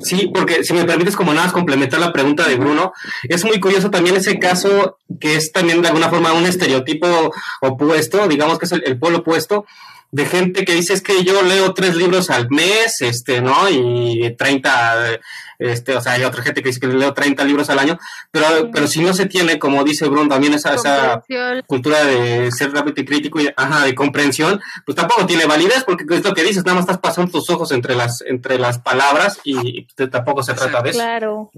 Sí, 0.00 0.32
porque 0.34 0.64
si 0.64 0.74
me 0.74 0.84
permites 0.84 1.14
como 1.14 1.32
nada 1.32 1.52
complementar 1.52 2.00
la 2.00 2.12
pregunta 2.12 2.48
de 2.48 2.56
Bruno, 2.56 2.92
es 3.28 3.44
muy 3.44 3.60
curioso 3.60 3.88
también 3.88 4.16
ese 4.16 4.40
caso 4.40 4.98
que 5.20 5.36
es 5.36 5.52
también 5.52 5.80
de 5.80 5.88
alguna 5.88 6.08
forma 6.08 6.32
un 6.32 6.44
estereotipo 6.44 7.32
opuesto, 7.60 8.26
digamos 8.26 8.58
que 8.58 8.66
es 8.66 8.72
el, 8.72 8.98
pueblo 8.98 9.18
opuesto, 9.18 9.64
de 10.10 10.24
gente 10.24 10.64
que 10.64 10.74
dice 10.74 10.92
es 10.92 11.02
que 11.02 11.24
yo 11.24 11.42
leo 11.42 11.74
tres 11.74 11.96
libros 11.96 12.30
al 12.30 12.48
mes, 12.50 13.00
este, 13.00 13.40
¿no? 13.40 13.68
Y 13.68 14.34
30, 14.36 15.18
este, 15.58 15.96
o 15.96 16.00
sea, 16.00 16.12
hay 16.12 16.24
otra 16.24 16.42
gente 16.42 16.62
que 16.62 16.68
dice 16.68 16.80
que 16.80 16.86
leo 16.86 17.12
30 17.12 17.44
libros 17.44 17.70
al 17.70 17.78
año, 17.78 17.98
pero, 18.30 18.70
pero 18.72 18.86
si 18.86 19.00
no 19.00 19.12
se 19.14 19.26
tiene, 19.26 19.58
como 19.58 19.84
dice 19.84 20.08
Bruno, 20.08 20.28
también 20.28 20.54
esa, 20.54 20.74
esa 20.74 21.22
cultura 21.66 22.04
de 22.04 22.50
ser 22.52 22.72
realmente 22.72 23.04
crítico 23.04 23.40
y, 23.40 23.48
ajá, 23.56 23.84
de 23.84 23.94
comprensión, 23.94 24.60
pues 24.84 24.96
tampoco 24.96 25.26
tiene 25.26 25.46
validez 25.46 25.84
porque 25.84 26.04
es 26.14 26.24
lo 26.24 26.34
que 26.34 26.44
dices, 26.44 26.64
nada 26.64 26.76
más 26.76 26.84
estás 26.84 26.98
pasando 26.98 27.32
tus 27.32 27.50
ojos 27.50 27.72
entre 27.72 27.94
las, 27.94 28.22
entre 28.22 28.58
las 28.58 28.78
palabras 28.78 29.40
y 29.44 29.86
tampoco 30.10 30.42
se 30.42 30.54
trata 30.54 30.82
de 30.82 30.90
eso. 30.90 30.98
Claro. 30.98 31.50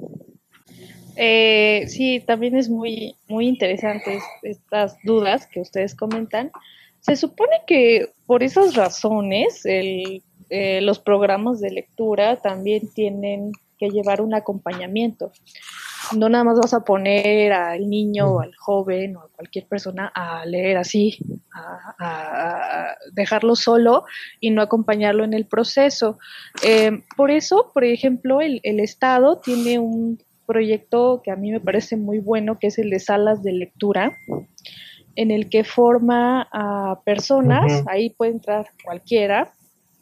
Eh, 1.20 1.86
sí, 1.88 2.22
también 2.24 2.56
es 2.56 2.68
muy, 2.68 3.16
muy 3.26 3.48
interesante 3.48 4.20
estas 4.42 4.96
dudas 5.02 5.48
que 5.48 5.60
ustedes 5.60 5.96
comentan. 5.96 6.52
Se 7.00 7.16
supone 7.16 7.62
que 7.66 8.12
por 8.26 8.42
esas 8.42 8.74
razones 8.74 9.64
el, 9.64 10.22
eh, 10.50 10.80
los 10.80 10.98
programas 10.98 11.60
de 11.60 11.70
lectura 11.70 12.36
también 12.36 12.90
tienen 12.92 13.52
que 13.78 13.90
llevar 13.90 14.20
un 14.20 14.34
acompañamiento. 14.34 15.30
No 16.16 16.28
nada 16.28 16.44
más 16.44 16.58
vas 16.58 16.72
a 16.72 16.84
poner 16.84 17.52
al 17.52 17.88
niño 17.88 18.28
o 18.28 18.40
al 18.40 18.54
joven 18.56 19.16
o 19.16 19.20
a 19.20 19.28
cualquier 19.28 19.66
persona 19.66 20.10
a 20.14 20.46
leer 20.46 20.78
así, 20.78 21.18
a, 21.52 22.94
dejarlo 23.12 23.56
solo 23.56 24.04
y 24.40 24.50
no 24.50 24.62
acompañarlo 24.62 25.22
en 25.24 25.34
el 25.34 25.46
proceso. 25.46 26.18
Eh, 26.64 27.02
por 27.16 27.30
eso, 27.30 27.70
por 27.74 27.84
ejemplo, 27.84 28.40
el, 28.40 28.60
el 28.62 28.80
Estado 28.80 29.38
tiene 29.38 29.78
un 29.78 30.18
proyecto 30.46 31.20
que 31.22 31.30
a 31.30 31.36
mí 31.36 31.52
me 31.52 31.60
parece 31.60 31.96
muy 31.96 32.20
bueno, 32.20 32.58
que 32.58 32.68
es 32.68 32.78
el 32.78 32.88
de 32.88 33.00
salas 33.00 33.42
de 33.42 33.52
lectura, 33.52 34.16
en 35.18 35.32
el 35.32 35.50
que 35.50 35.64
forma 35.64 36.48
a 36.52 37.00
personas, 37.04 37.82
ahí 37.88 38.10
puede 38.10 38.30
entrar 38.30 38.68
cualquiera, 38.84 39.52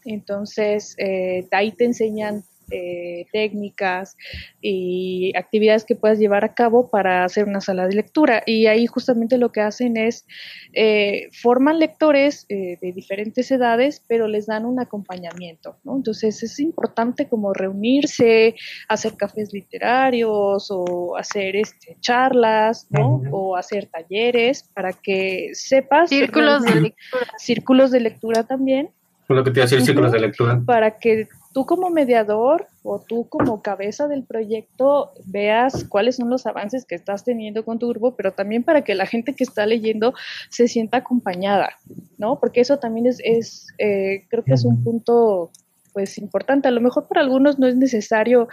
entonces 0.04 0.94
eh, 0.98 1.48
ahí 1.52 1.72
te 1.72 1.86
enseñan 1.86 2.44
eh, 2.70 3.26
técnicas 3.32 4.16
y 4.60 5.32
actividades 5.36 5.84
que 5.84 5.94
puedas 5.94 6.18
llevar 6.18 6.44
a 6.44 6.54
cabo 6.54 6.90
para 6.90 7.24
hacer 7.24 7.44
una 7.44 7.60
sala 7.60 7.86
de 7.86 7.94
lectura. 7.94 8.42
Y 8.46 8.66
ahí 8.66 8.86
justamente 8.86 9.38
lo 9.38 9.52
que 9.52 9.60
hacen 9.60 9.96
es 9.96 10.26
eh, 10.72 11.28
forman 11.32 11.78
lectores 11.78 12.46
eh, 12.48 12.78
de 12.80 12.92
diferentes 12.92 13.50
edades, 13.50 14.02
pero 14.08 14.28
les 14.28 14.46
dan 14.46 14.64
un 14.64 14.80
acompañamiento. 14.80 15.76
¿no? 15.84 15.96
Entonces 15.96 16.42
es 16.42 16.58
importante 16.60 17.28
como 17.28 17.52
reunirse, 17.52 18.54
hacer 18.88 19.16
cafés 19.16 19.52
literarios 19.52 20.68
o 20.70 21.16
hacer 21.16 21.56
este, 21.56 21.96
charlas, 22.00 22.86
¿no? 22.90 23.22
O 23.30 23.56
hacer 23.56 23.86
talleres 23.86 24.68
para 24.74 24.92
que 24.92 25.50
sepas. 25.52 26.08
Círculos 26.08 26.62
de 26.62 26.80
lectura. 26.80 27.26
Círculos 27.38 27.90
de 27.90 28.00
lectura 28.00 28.42
también. 28.44 28.90
Lo 29.28 29.42
que 29.42 29.50
te 29.50 29.60
iba 29.60 29.64
a 29.64 29.68
decir, 29.68 29.84
círculos 29.84 30.12
de 30.12 30.20
lectura. 30.20 30.62
Para 30.64 30.98
que 30.98 31.28
tú 31.56 31.64
como 31.64 31.88
mediador 31.88 32.68
o 32.82 33.00
tú 33.00 33.30
como 33.30 33.62
cabeza 33.62 34.08
del 34.08 34.24
proyecto 34.24 35.12
veas 35.24 35.84
cuáles 35.84 36.16
son 36.16 36.28
los 36.28 36.44
avances 36.44 36.84
que 36.84 36.94
estás 36.94 37.24
teniendo 37.24 37.64
con 37.64 37.78
tu 37.78 37.88
grupo, 37.88 38.14
pero 38.14 38.34
también 38.34 38.62
para 38.62 38.84
que 38.84 38.94
la 38.94 39.06
gente 39.06 39.32
que 39.32 39.44
está 39.44 39.64
leyendo 39.64 40.12
se 40.50 40.68
sienta 40.68 40.98
acompañada, 40.98 41.70
¿no? 42.18 42.38
Porque 42.40 42.60
eso 42.60 42.78
también 42.78 43.06
es, 43.06 43.22
es 43.24 43.68
eh, 43.78 44.26
creo 44.28 44.44
que 44.44 44.52
es 44.52 44.66
un 44.66 44.84
punto 44.84 45.50
pues 45.94 46.18
importante. 46.18 46.68
A 46.68 46.72
lo 46.72 46.82
mejor 46.82 47.08
para 47.08 47.22
algunos 47.22 47.58
no 47.58 47.66
es 47.66 47.76
necesario 47.76 48.48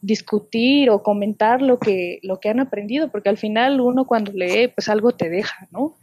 discutir 0.00 0.88
o 0.88 1.02
comentar 1.02 1.60
lo 1.60 1.78
que, 1.78 2.18
lo 2.22 2.40
que 2.40 2.48
han 2.48 2.60
aprendido, 2.60 3.10
porque 3.10 3.28
al 3.28 3.36
final 3.36 3.78
uno 3.78 4.06
cuando 4.06 4.32
lee, 4.32 4.68
pues 4.68 4.88
algo 4.88 5.12
te 5.12 5.28
deja, 5.28 5.68
¿no? 5.70 5.96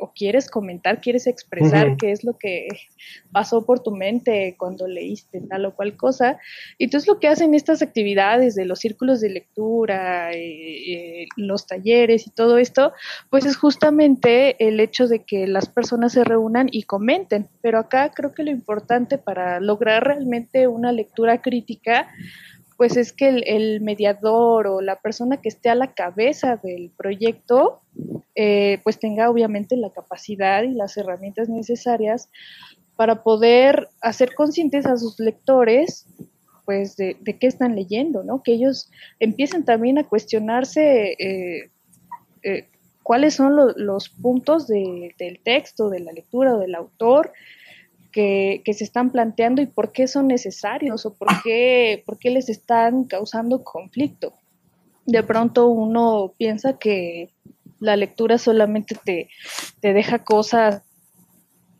O 0.00 0.12
quieres 0.14 0.50
comentar, 0.50 1.00
quieres 1.00 1.26
expresar 1.26 1.96
qué 1.96 2.12
es 2.12 2.24
lo 2.24 2.36
que 2.36 2.68
pasó 3.32 3.64
por 3.64 3.80
tu 3.82 3.90
mente 3.90 4.56
cuando 4.58 4.88
leíste 4.88 5.40
tal 5.42 5.66
o 5.66 5.74
cual 5.74 5.96
cosa. 5.96 6.38
Y 6.78 6.84
entonces 6.84 7.08
lo 7.08 7.18
que 7.18 7.28
hacen 7.28 7.54
estas 7.54 7.82
actividades 7.82 8.54
de 8.54 8.64
los 8.64 8.80
círculos 8.80 9.20
de 9.20 9.30
lectura, 9.30 10.32
eh, 10.32 11.22
eh, 11.22 11.26
los 11.36 11.66
talleres 11.66 12.26
y 12.26 12.30
todo 12.30 12.58
esto, 12.58 12.92
pues 13.28 13.46
es 13.46 13.56
justamente 13.56 14.56
el 14.66 14.80
hecho 14.80 15.06
de 15.06 15.24
que 15.24 15.46
las 15.46 15.68
personas 15.68 16.12
se 16.12 16.24
reúnan 16.24 16.68
y 16.70 16.84
comenten. 16.84 17.48
Pero 17.62 17.78
acá 17.78 18.10
creo 18.10 18.34
que 18.34 18.42
lo 18.42 18.50
importante 18.50 19.18
para 19.18 19.60
lograr 19.60 20.04
realmente 20.04 20.66
una 20.66 20.92
lectura 20.92 21.42
crítica, 21.42 22.08
pues 22.80 22.96
es 22.96 23.12
que 23.12 23.28
el, 23.28 23.82
mediador 23.82 24.66
o 24.66 24.80
la 24.80 24.96
persona 24.96 25.36
que 25.36 25.50
esté 25.50 25.68
a 25.68 25.74
la 25.74 25.92
cabeza 25.92 26.56
del 26.56 26.90
proyecto, 26.96 27.82
eh, 28.34 28.78
pues 28.82 28.98
tenga 28.98 29.28
obviamente 29.28 29.76
la 29.76 29.90
capacidad 29.90 30.62
y 30.62 30.72
las 30.72 30.96
herramientas 30.96 31.50
necesarias 31.50 32.30
para 32.96 33.22
poder 33.22 33.90
hacer 34.00 34.34
conscientes 34.34 34.86
a 34.86 34.96
sus 34.96 35.20
lectores 35.20 36.06
pues 36.64 36.96
de, 36.96 37.18
qué 37.38 37.46
están 37.46 37.76
leyendo, 37.76 38.24
¿no? 38.24 38.42
Que 38.42 38.54
ellos 38.54 38.90
empiecen 39.18 39.66
también 39.66 39.98
a 39.98 40.08
cuestionarse 40.08 41.16
eh, 41.18 41.70
eh, 42.42 42.66
cuáles 43.02 43.34
son 43.34 43.58
los 43.76 44.08
puntos 44.08 44.66
del 44.66 45.12
texto, 45.44 45.90
de 45.90 46.00
la 46.00 46.12
lectura 46.12 46.54
o 46.54 46.58
del 46.58 46.74
autor, 46.74 47.30
que, 48.10 48.62
se 48.72 48.84
están 48.84 49.10
planteando 49.10 49.62
y 49.62 49.66
por 49.66 49.92
qué 49.92 50.06
son 50.08 50.26
necesarios 50.26 51.06
o 51.06 51.14
por 51.14 51.28
qué, 51.42 52.02
por 52.06 52.18
qué 52.18 52.30
les 52.30 52.48
están 52.48 53.04
causando 53.04 53.62
conflicto. 53.64 54.34
De 55.06 55.22
pronto 55.22 55.68
uno 55.68 56.34
piensa 56.36 56.78
que 56.78 57.30
la 57.78 57.96
lectura 57.96 58.38
solamente 58.38 58.96
te, 59.02 59.28
te 59.80 59.92
deja 59.92 60.24
cosas, 60.24 60.82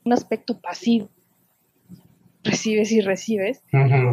un 0.04 0.12
aspecto 0.12 0.58
pasivo, 0.60 1.08
recibes 2.42 2.90
y 2.92 3.00
recibes, 3.00 3.62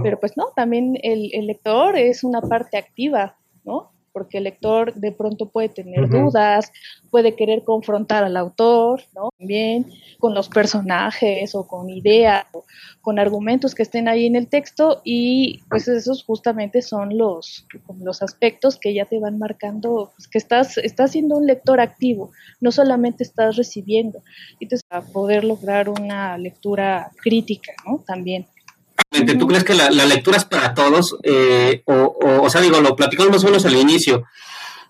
pero 0.04 0.20
pues 0.20 0.36
no, 0.36 0.48
también 0.56 0.98
el, 1.02 1.30
el, 1.34 1.48
lector 1.48 1.98
es 1.98 2.24
una 2.24 2.42
parte 2.42 2.78
activa, 2.78 3.38
¿no? 3.64 3.92
Porque 4.18 4.40
el 4.40 4.46
lector 4.46 4.96
de 4.96 5.12
pronto 5.12 5.48
puede 5.48 5.70
tener 5.70 6.10
dudas, 6.10 6.72
puede 7.12 7.36
querer 7.36 7.64
confrontar 7.64 8.24
al 8.24 8.36
autor, 8.36 9.04
¿no? 9.14 9.30
También 9.38 9.92
con 10.18 10.34
los 10.34 10.50
personajes 10.50 11.54
o 11.54 11.68
con 11.68 11.88
ideas, 11.92 12.48
o 12.52 12.66
con 13.02 13.20
argumentos 13.20 13.76
que 13.76 13.84
estén 13.84 14.08
ahí 14.08 14.26
en 14.26 14.36
el 14.36 14.48
texto 14.48 15.02
y 15.04 15.62
pues 15.70 15.88
esos 15.88 16.24
justamente 16.24 16.82
son 16.82 17.16
los, 17.16 17.68
los 18.00 18.24
aspectos 18.24 18.80
que 18.80 18.96
ya 18.96 19.06
te 19.06 19.20
van 19.20 19.38
marcando 19.38 20.12
pues, 20.16 20.28
que 20.28 20.40
estás, 20.40 20.80
estás 20.80 21.12
siendo 21.12 21.38
un 21.38 21.46
lector 21.46 21.80
activo, 21.80 22.32
no 22.60 22.72
solamente 22.72 23.24
estás 23.24 23.56
recibiendo. 23.56 24.24
Entonces, 24.60 24.84
a 24.90 25.02
poder 25.02 25.44
lograr 25.44 25.90
una 25.90 26.40
lectura 26.40 27.12
crítica, 27.22 27.72
¿no? 27.86 28.04
También. 28.08 28.48
¿Tú 29.40 29.48
crees 29.48 29.64
que 29.64 29.74
la, 29.74 29.90
lectura 29.90 30.38
es 30.38 30.46
para 30.46 30.74
todos? 30.74 31.18
Eh, 31.24 31.82
o, 31.86 32.18
o, 32.44 32.50
sea, 32.50 32.62
digo, 32.62 32.82
lo 32.82 32.96
platicamos 32.96 33.32
más 33.32 33.44
o 33.44 33.48
menos 33.48 33.66
al 33.66 33.76
inicio, 33.76 34.26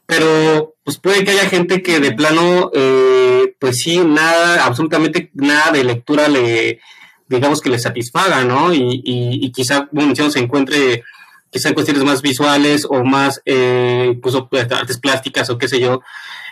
pero 0.06 0.76
pues 0.84 0.98
puede 0.98 1.24
que 1.24 1.32
haya 1.32 1.50
gente 1.50 1.82
que 1.82 2.00
de 2.00 2.14
plano, 2.14 2.72
eh, 2.74 3.56
pues 3.60 3.78
sí, 3.78 4.00
nada, 4.00 4.66
absolutamente 4.66 5.32
nada 5.34 5.72
de 5.72 5.84
lectura 5.84 6.30
le, 6.30 6.80
digamos 7.28 7.62
que 7.62 7.70
le 7.70 7.80
satisfaga, 7.80 8.44
¿no? 8.44 8.74
Y, 8.74 9.02
y, 9.04 9.52
quizá, 9.52 9.90
bueno, 9.92 10.16
se 10.16 10.40
encuentre 10.40 11.04
quizá 11.50 11.70
en 11.70 11.74
cuestiones 11.74 12.04
más 12.04 12.22
visuales 12.22 12.86
o 12.90 13.04
más, 13.04 13.42
eh, 13.46 14.12
incluso 14.14 14.48
pues, 14.48 14.72
artes 14.72 14.98
plásticas 14.98 15.50
o 15.50 15.58
qué 15.58 15.68
sé 15.68 15.80
yo, 15.80 16.02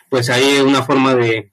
pues 0.10 0.30
hay 0.30 0.60
una 0.60 0.84
forma 0.84 1.16
de, 1.16 1.52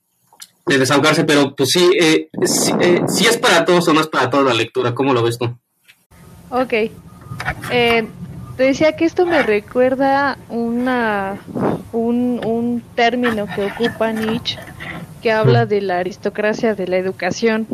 de 0.67 0.79
desahogarse, 0.79 1.25
pero 1.25 1.55
pues 1.55 1.71
sí, 1.71 1.91
eh, 2.01 2.29
sí, 2.45 3.27
es 3.27 3.39
para 3.39 3.65
todos 3.65 3.87
o 3.89 3.93
no 3.93 4.01
es 4.01 4.09
para 4.09 4.31
toda 4.31 4.45
la 4.45 4.55
lectura, 4.55 4.95
¿cómo 4.95 5.13
lo 5.13 5.23
ves 5.23 5.39
tú? 5.39 5.57
Ok. 6.53 6.73
Eh, 7.71 8.09
te 8.59 8.63
decía 8.63 8.95
que 8.95 9.07
esto 9.07 9.25
me 9.25 9.43
recuerda 9.43 10.37
una, 10.51 11.41
un, 11.93 12.41
un 12.45 12.83
término 12.95 13.47
que 13.47 13.65
ocupa 13.65 14.13
Nietzsche 14.13 14.59
que 15.23 15.33
habla 15.33 15.65
de 15.65 15.81
la 15.81 15.99
aristocracia 15.99 16.75
de 16.75 16.89
la 16.89 16.99
educación. 16.99 17.67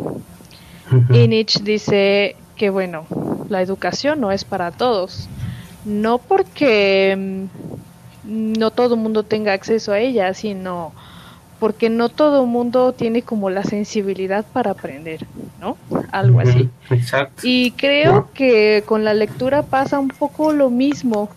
Y 1.09 1.27
Nietzsche 1.27 1.61
dice 1.61 2.35
que, 2.55 2.69
bueno, 2.69 3.05
la 3.49 3.61
educación 3.61 4.21
no 4.21 4.31
es 4.31 4.45
para 4.45 4.71
todos. 4.71 5.27
No 5.83 6.17
porque 6.19 7.47
mm, 8.23 8.53
no 8.57 8.71
todo 8.71 8.95
el 8.95 9.01
mundo 9.01 9.23
tenga 9.23 9.53
acceso 9.53 9.91
a 9.91 9.99
ella, 9.99 10.33
sino 10.33 10.93
porque 11.59 11.89
no 11.89 12.09
todo 12.09 12.45
mundo 12.45 12.93
tiene 12.93 13.21
como 13.21 13.49
la 13.49 13.63
sensibilidad 13.63 14.45
para 14.53 14.71
aprender, 14.71 15.25
¿no? 15.59 15.77
Algo 16.11 16.39
así. 16.39 16.69
Exacto. 16.89 17.41
Y 17.43 17.71
creo 17.71 18.29
que 18.33 18.83
con 18.85 19.03
la 19.03 19.13
lectura 19.13 19.63
pasa 19.63 19.99
un 19.99 20.07
poco 20.07 20.53
lo 20.53 20.69
mismo. 20.69 21.29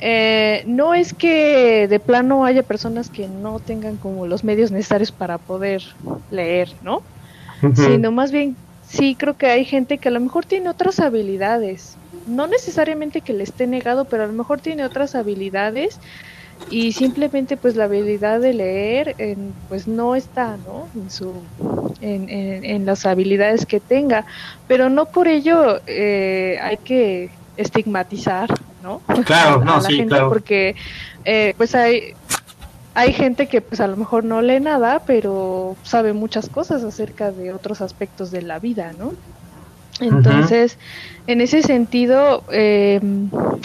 Eh, 0.00 0.62
no 0.66 0.94
es 0.94 1.14
que 1.14 1.88
de 1.88 1.98
plano 1.98 2.44
haya 2.44 2.62
personas 2.62 3.08
que 3.08 3.26
no 3.26 3.58
tengan 3.58 3.96
como 3.96 4.26
los 4.26 4.44
medios 4.44 4.70
necesarios 4.70 5.10
para 5.10 5.38
poder 5.38 5.82
leer, 6.30 6.68
¿no? 6.82 7.02
Sino 7.74 8.12
más 8.12 8.30
bien, 8.30 8.54
sí 8.86 9.16
creo 9.18 9.36
que 9.36 9.46
hay 9.46 9.64
gente 9.64 9.98
que 9.98 10.08
a 10.08 10.12
lo 10.12 10.20
mejor 10.20 10.44
tiene 10.44 10.68
otras 10.68 11.00
habilidades. 11.00 11.96
No 12.26 12.46
necesariamente 12.46 13.22
que 13.22 13.32
le 13.32 13.42
esté 13.42 13.66
negado, 13.66 14.04
pero 14.04 14.24
a 14.24 14.26
lo 14.26 14.32
mejor 14.34 14.60
tiene 14.60 14.84
otras 14.84 15.14
habilidades 15.14 15.98
y 16.70 16.92
simplemente 16.92 17.56
pues 17.56 17.76
la 17.76 17.84
habilidad 17.84 18.40
de 18.40 18.52
leer 18.52 19.36
pues 19.68 19.86
no 19.88 20.14
está 20.14 20.56
¿no? 20.66 20.88
En, 20.94 21.10
su, 21.10 21.32
en, 22.00 22.28
en, 22.28 22.86
las 22.86 23.06
habilidades 23.06 23.66
que 23.66 23.80
tenga 23.80 24.24
pero 24.66 24.88
no 24.90 25.06
por 25.06 25.28
ello 25.28 25.80
eh, 25.86 26.58
hay 26.62 26.76
que 26.78 27.30
estigmatizar 27.56 28.50
no 28.82 29.00
claro 29.24 29.64
no 29.64 29.80
sí 29.80 30.04
claro. 30.06 30.28
porque 30.28 30.76
eh, 31.24 31.54
pues 31.56 31.74
hay 31.74 32.14
hay 32.94 33.12
gente 33.12 33.46
que 33.46 33.60
pues 33.60 33.80
a 33.80 33.86
lo 33.86 33.96
mejor 33.96 34.24
no 34.24 34.42
lee 34.42 34.60
nada 34.60 35.02
pero 35.06 35.76
sabe 35.82 36.12
muchas 36.12 36.48
cosas 36.48 36.82
acerca 36.84 37.30
de 37.30 37.52
otros 37.52 37.80
aspectos 37.80 38.30
de 38.30 38.42
la 38.42 38.58
vida 38.58 38.92
no 38.98 39.12
entonces, 40.00 40.78
en 41.26 41.40
ese 41.40 41.62
sentido, 41.62 42.44
eh, 42.52 43.00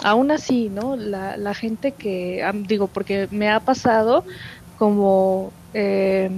aún 0.04 0.32
así, 0.32 0.70
¿no? 0.70 0.96
La, 0.96 1.38
la 1.38 1.54
gente 1.54 1.94
que, 1.94 2.44
digo, 2.68 2.88
porque 2.88 3.28
me 3.32 3.50
ha 3.50 3.60
pasado 3.60 4.26
como 4.76 5.52
eh, 5.74 6.30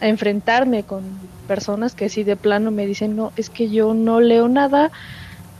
enfrentarme 0.00 0.84
con 0.84 1.20
personas 1.46 1.94
que 1.94 2.08
sí 2.08 2.24
de 2.24 2.36
plano 2.36 2.70
me 2.70 2.86
dicen, 2.86 3.16
no, 3.16 3.32
es 3.36 3.50
que 3.50 3.70
yo 3.70 3.94
no 3.94 4.20
leo 4.20 4.48
nada, 4.48 4.90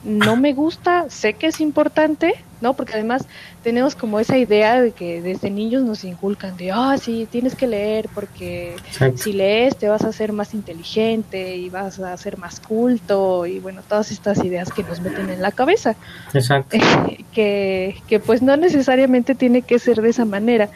no 0.04 0.36
me 0.36 0.52
gusta, 0.52 1.08
sé 1.08 1.34
que 1.34 1.46
es 1.46 1.60
importante, 1.60 2.34
¿no? 2.60 2.74
Porque 2.74 2.94
además 2.94 3.26
tenemos 3.62 3.94
como 3.94 4.18
esa 4.18 4.36
idea 4.36 4.80
de 4.80 4.92
que 4.92 5.22
desde 5.22 5.50
niños 5.50 5.82
nos 5.82 6.04
inculcan 6.04 6.56
de, 6.56 6.72
ah, 6.72 6.96
sí, 7.00 7.28
tienes 7.30 7.54
que 7.54 7.66
leer 7.66 8.08
porque 8.14 8.74
si 9.16 9.32
lees 9.32 9.76
te 9.76 9.88
vas 9.88 10.02
a 10.04 10.12
ser 10.12 10.32
más 10.32 10.54
inteligente 10.54 11.56
y 11.56 11.70
vas 11.70 12.00
a 12.00 12.16
ser 12.16 12.38
más 12.38 12.60
culto 12.60 13.46
y 13.46 13.60
bueno, 13.60 13.82
todas 13.88 14.10
estas 14.10 14.42
ideas 14.44 14.72
que 14.72 14.82
nos 14.82 15.00
meten 15.00 15.30
en 15.30 15.42
la 15.42 15.52
cabeza. 15.52 15.94
Exacto. 16.32 16.76
que, 17.32 17.96
que 18.08 18.20
pues 18.20 18.42
no 18.42 18.56
necesariamente 18.56 19.34
tiene 19.34 19.62
que 19.62 19.78
ser 19.78 20.02
de 20.02 20.10
esa 20.10 20.24
manera. 20.24 20.68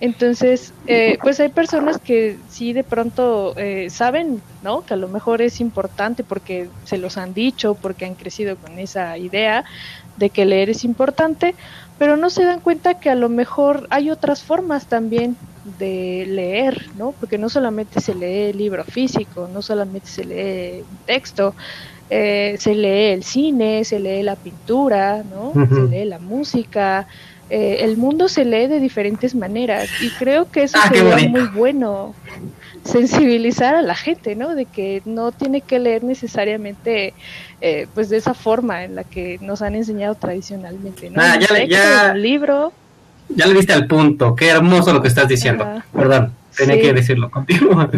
Entonces, 0.00 0.74
eh, 0.86 1.18
pues 1.22 1.38
hay 1.40 1.48
personas 1.50 1.98
que 1.98 2.36
sí 2.48 2.72
de 2.72 2.84
pronto 2.84 3.56
eh, 3.56 3.88
saben, 3.90 4.42
¿no? 4.62 4.84
Que 4.84 4.94
a 4.94 4.96
lo 4.96 5.08
mejor 5.08 5.40
es 5.40 5.60
importante 5.60 6.24
porque 6.24 6.68
se 6.84 6.98
los 6.98 7.16
han 7.16 7.32
dicho, 7.32 7.76
porque 7.76 8.04
han 8.04 8.14
crecido 8.14 8.56
con 8.56 8.78
esa 8.78 9.16
idea 9.16 9.64
de 10.16 10.30
que 10.30 10.44
leer 10.44 10.70
es 10.70 10.84
importante, 10.84 11.54
pero 11.96 12.16
no 12.16 12.28
se 12.28 12.44
dan 12.44 12.60
cuenta 12.60 12.94
que 12.94 13.08
a 13.08 13.14
lo 13.14 13.28
mejor 13.28 13.86
hay 13.90 14.10
otras 14.10 14.42
formas 14.42 14.88
también 14.88 15.36
de 15.64 16.26
leer, 16.28 16.90
¿no? 16.96 17.12
Porque 17.12 17.38
no 17.38 17.48
solamente 17.48 18.00
se 18.00 18.14
lee 18.14 18.50
el 18.50 18.58
libro 18.58 18.84
físico, 18.84 19.48
no 19.48 19.62
solamente 19.62 20.08
se 20.08 20.24
lee 20.24 20.84
texto, 21.06 21.54
eh, 22.10 22.56
se 22.58 22.74
lee 22.74 23.12
el 23.12 23.24
cine, 23.24 23.84
se 23.84 23.98
lee 23.98 24.22
la 24.22 24.36
pintura, 24.36 25.22
¿no? 25.22 25.52
Se 25.54 25.82
lee 25.88 26.04
la 26.04 26.18
música, 26.18 27.06
eh, 27.50 27.78
el 27.80 27.96
mundo 27.96 28.28
se 28.28 28.44
lee 28.44 28.66
de 28.66 28.80
diferentes 28.80 29.34
maneras 29.34 29.88
y 30.00 30.10
creo 30.10 30.50
que 30.50 30.62
eso 30.62 30.78
ah, 30.82 30.88
sería 30.88 31.28
muy 31.28 31.46
bueno 31.48 32.14
sensibilizar 32.84 33.74
a 33.74 33.82
la 33.82 33.94
gente, 33.94 34.34
¿no? 34.36 34.54
De 34.54 34.66
que 34.66 35.02
no 35.04 35.32
tiene 35.32 35.60
que 35.60 35.78
leer 35.78 36.04
necesariamente 36.04 37.14
eh, 37.60 37.86
pues 37.94 38.08
de 38.08 38.18
esa 38.18 38.34
forma 38.34 38.84
en 38.84 38.94
la 38.94 39.04
que 39.04 39.38
nos 39.40 39.62
han 39.62 39.74
enseñado 39.74 40.14
tradicionalmente, 40.14 41.10
¿no? 41.10 41.20
Ah, 41.20 41.38
ya, 41.38 41.64
ya, 41.64 42.14
libro. 42.14 42.72
Ya 43.28 43.46
le 43.46 43.54
viste 43.54 43.72
al 43.72 43.86
punto, 43.86 44.34
qué 44.34 44.48
hermoso 44.48 44.92
lo 44.92 45.00
que 45.00 45.08
estás 45.08 45.28
diciendo. 45.28 45.66
Perdón, 45.92 46.34
tenía 46.56 46.80
que 46.80 46.92
decirlo 46.92 47.30
contigo. 47.30 47.88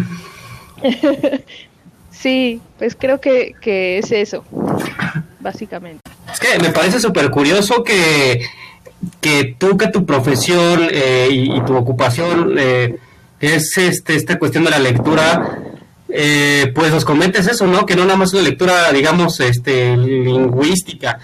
sí, 2.11 2.61
pues 2.79 2.97
creo 2.97 3.21
que, 3.21 3.55
que 3.61 3.99
es 3.99 4.13
eso, 4.13 4.45
básicamente. 5.41 6.01
Es 6.33 6.39
que 6.39 6.59
me 6.61 6.71
parece 6.71 7.01
súper 7.01 7.31
curioso 7.31 7.83
que 7.83 8.41
que 9.21 9.57
tú, 9.59 9.77
que 9.77 9.89
tu 9.89 10.05
profesión 10.05 10.89
eh, 10.91 11.29
y, 11.31 11.61
tu 11.63 11.77
ocupación 11.77 12.55
eh, 12.59 12.97
es 13.41 13.77
este, 13.79 14.17
esta 14.17 14.39
cuestión 14.39 14.65
de 14.65 14.71
la 14.71 14.79
lectura, 14.79 15.59
eh, 16.09 16.73
pues 16.75 16.91
nos 16.93 17.05
comentes 17.05 17.47
eso, 17.47 17.67
¿no? 17.67 17.87
Que 17.87 17.97
no 17.97 18.05
nada 18.05 18.17
más 18.17 18.33
una 18.33 18.43
lectura, 18.43 18.93
digamos, 18.93 19.41
este, 19.41 19.97
lingüística. 19.97 21.19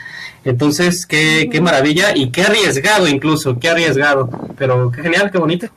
Entonces, 0.44 1.06
qué, 1.06 1.48
qué 1.50 1.60
maravilla 1.60 2.16
y 2.16 2.30
qué 2.30 2.42
arriesgado 2.42 3.06
incluso, 3.06 3.58
qué 3.58 3.68
arriesgado. 3.68 4.28
Pero 4.56 4.90
qué 4.90 5.02
genial, 5.02 5.30
qué 5.30 5.38
bonito. 5.38 5.68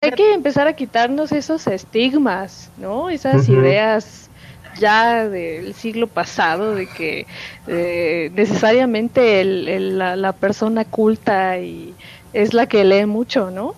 Hay 0.00 0.10
que 0.12 0.34
empezar 0.34 0.66
a 0.66 0.74
quitarnos 0.74 1.32
esos 1.32 1.66
estigmas, 1.66 2.70
¿no? 2.78 3.10
Esas 3.10 3.48
ideas 3.48 4.30
ya 4.78 5.28
del 5.28 5.74
siglo 5.74 6.06
pasado 6.06 6.74
de 6.74 6.86
que 6.86 7.26
eh, 7.66 8.30
necesariamente 8.34 9.44
la, 9.44 10.32
persona 10.32 10.84
culta 10.84 11.58
y 11.58 11.94
es 12.32 12.54
la 12.54 12.66
que 12.66 12.84
lee 12.84 13.06
mucho, 13.06 13.50
¿no? 13.50 13.74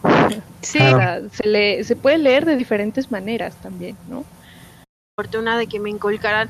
Sí. 0.63 0.79
se, 1.33 1.47
lee, 1.49 1.85
se 1.85 1.97
puede 1.97 2.19
leer 2.19 2.45
de 2.45 2.57
diferentes 2.57 3.11
maneras 3.11 3.55
también, 3.57 3.97
¿no? 4.09 4.25
Fortuna 5.17 5.59
de 5.59 5.67
que 5.67 5.81
me 5.81 5.91
inculcaran 5.91 6.49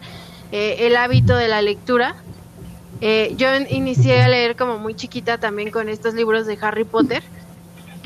eh, 0.52 0.76
el 0.80 0.96
hábito 0.96 1.36
de 1.36 1.48
la 1.48 1.62
lectura. 1.62 2.16
Eh, 3.00 3.34
yo 3.36 3.48
inicié 3.70 4.22
a 4.22 4.28
leer 4.28 4.56
como 4.56 4.78
muy 4.78 4.94
chiquita 4.94 5.38
también 5.38 5.70
con 5.70 5.88
estos 5.88 6.14
libros 6.14 6.46
de 6.46 6.58
Harry 6.60 6.84
Potter 6.84 7.22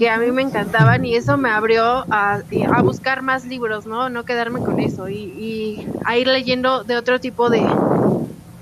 que 0.03 0.11
a 0.11 0.19
mí 0.19 0.33
me 0.33 0.43
encantaban 0.43 1.05
y 1.05 1.15
eso 1.15 1.38
me 1.38 1.49
abrió 1.49 2.05
a, 2.11 2.41
a 2.75 2.83
buscar 2.83 3.23
más 3.23 3.45
libros, 3.45 3.87
¿no? 3.87 4.11
No 4.11 4.25
quedarme 4.25 4.59
con 4.59 4.81
eso 4.81 5.09
y, 5.09 5.15
y, 5.17 5.87
a 6.05 6.19
ir 6.19 6.27
leyendo 6.27 6.83
de 6.83 6.97
otro 6.97 7.21
tipo 7.21 7.51
de, 7.51 7.62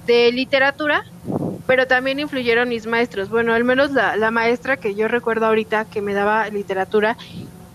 de 0.04 0.32
literatura, 0.32 1.00
pero 1.66 1.86
también 1.86 2.18
influyeron 2.20 2.68
mis 2.68 2.86
maestros. 2.86 3.30
Bueno, 3.30 3.54
al 3.54 3.64
menos 3.64 3.90
la, 3.92 4.16
la 4.16 4.30
maestra 4.30 4.76
que 4.76 4.94
yo 4.94 5.08
recuerdo 5.08 5.46
ahorita 5.46 5.86
que 5.86 6.02
me 6.02 6.12
daba 6.12 6.46
literatura, 6.50 7.16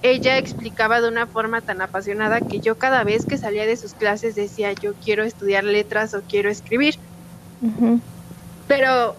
ella 0.04 0.38
explicaba 0.38 1.02
de 1.02 1.08
una 1.08 1.26
forma 1.26 1.62
tan 1.62 1.82
apasionada 1.82 2.42
que 2.42 2.60
yo 2.60 2.78
cada 2.78 3.04
vez 3.04 3.26
que 3.26 3.40
salía 3.40 3.66
de 3.66 3.78
sus 3.78 3.96
clases 3.96 4.36
decía 4.36 4.74
yo 4.74 4.94
quiero 5.04 5.24
estudiar 5.24 5.64
letras 5.64 6.14
o 6.14 6.22
quiero 6.22 6.52
escribir. 6.52 6.94
Pero 8.68 9.16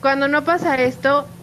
cuando 0.00 0.26
no 0.26 0.42
pasa 0.42 0.82
esto, 0.82 1.33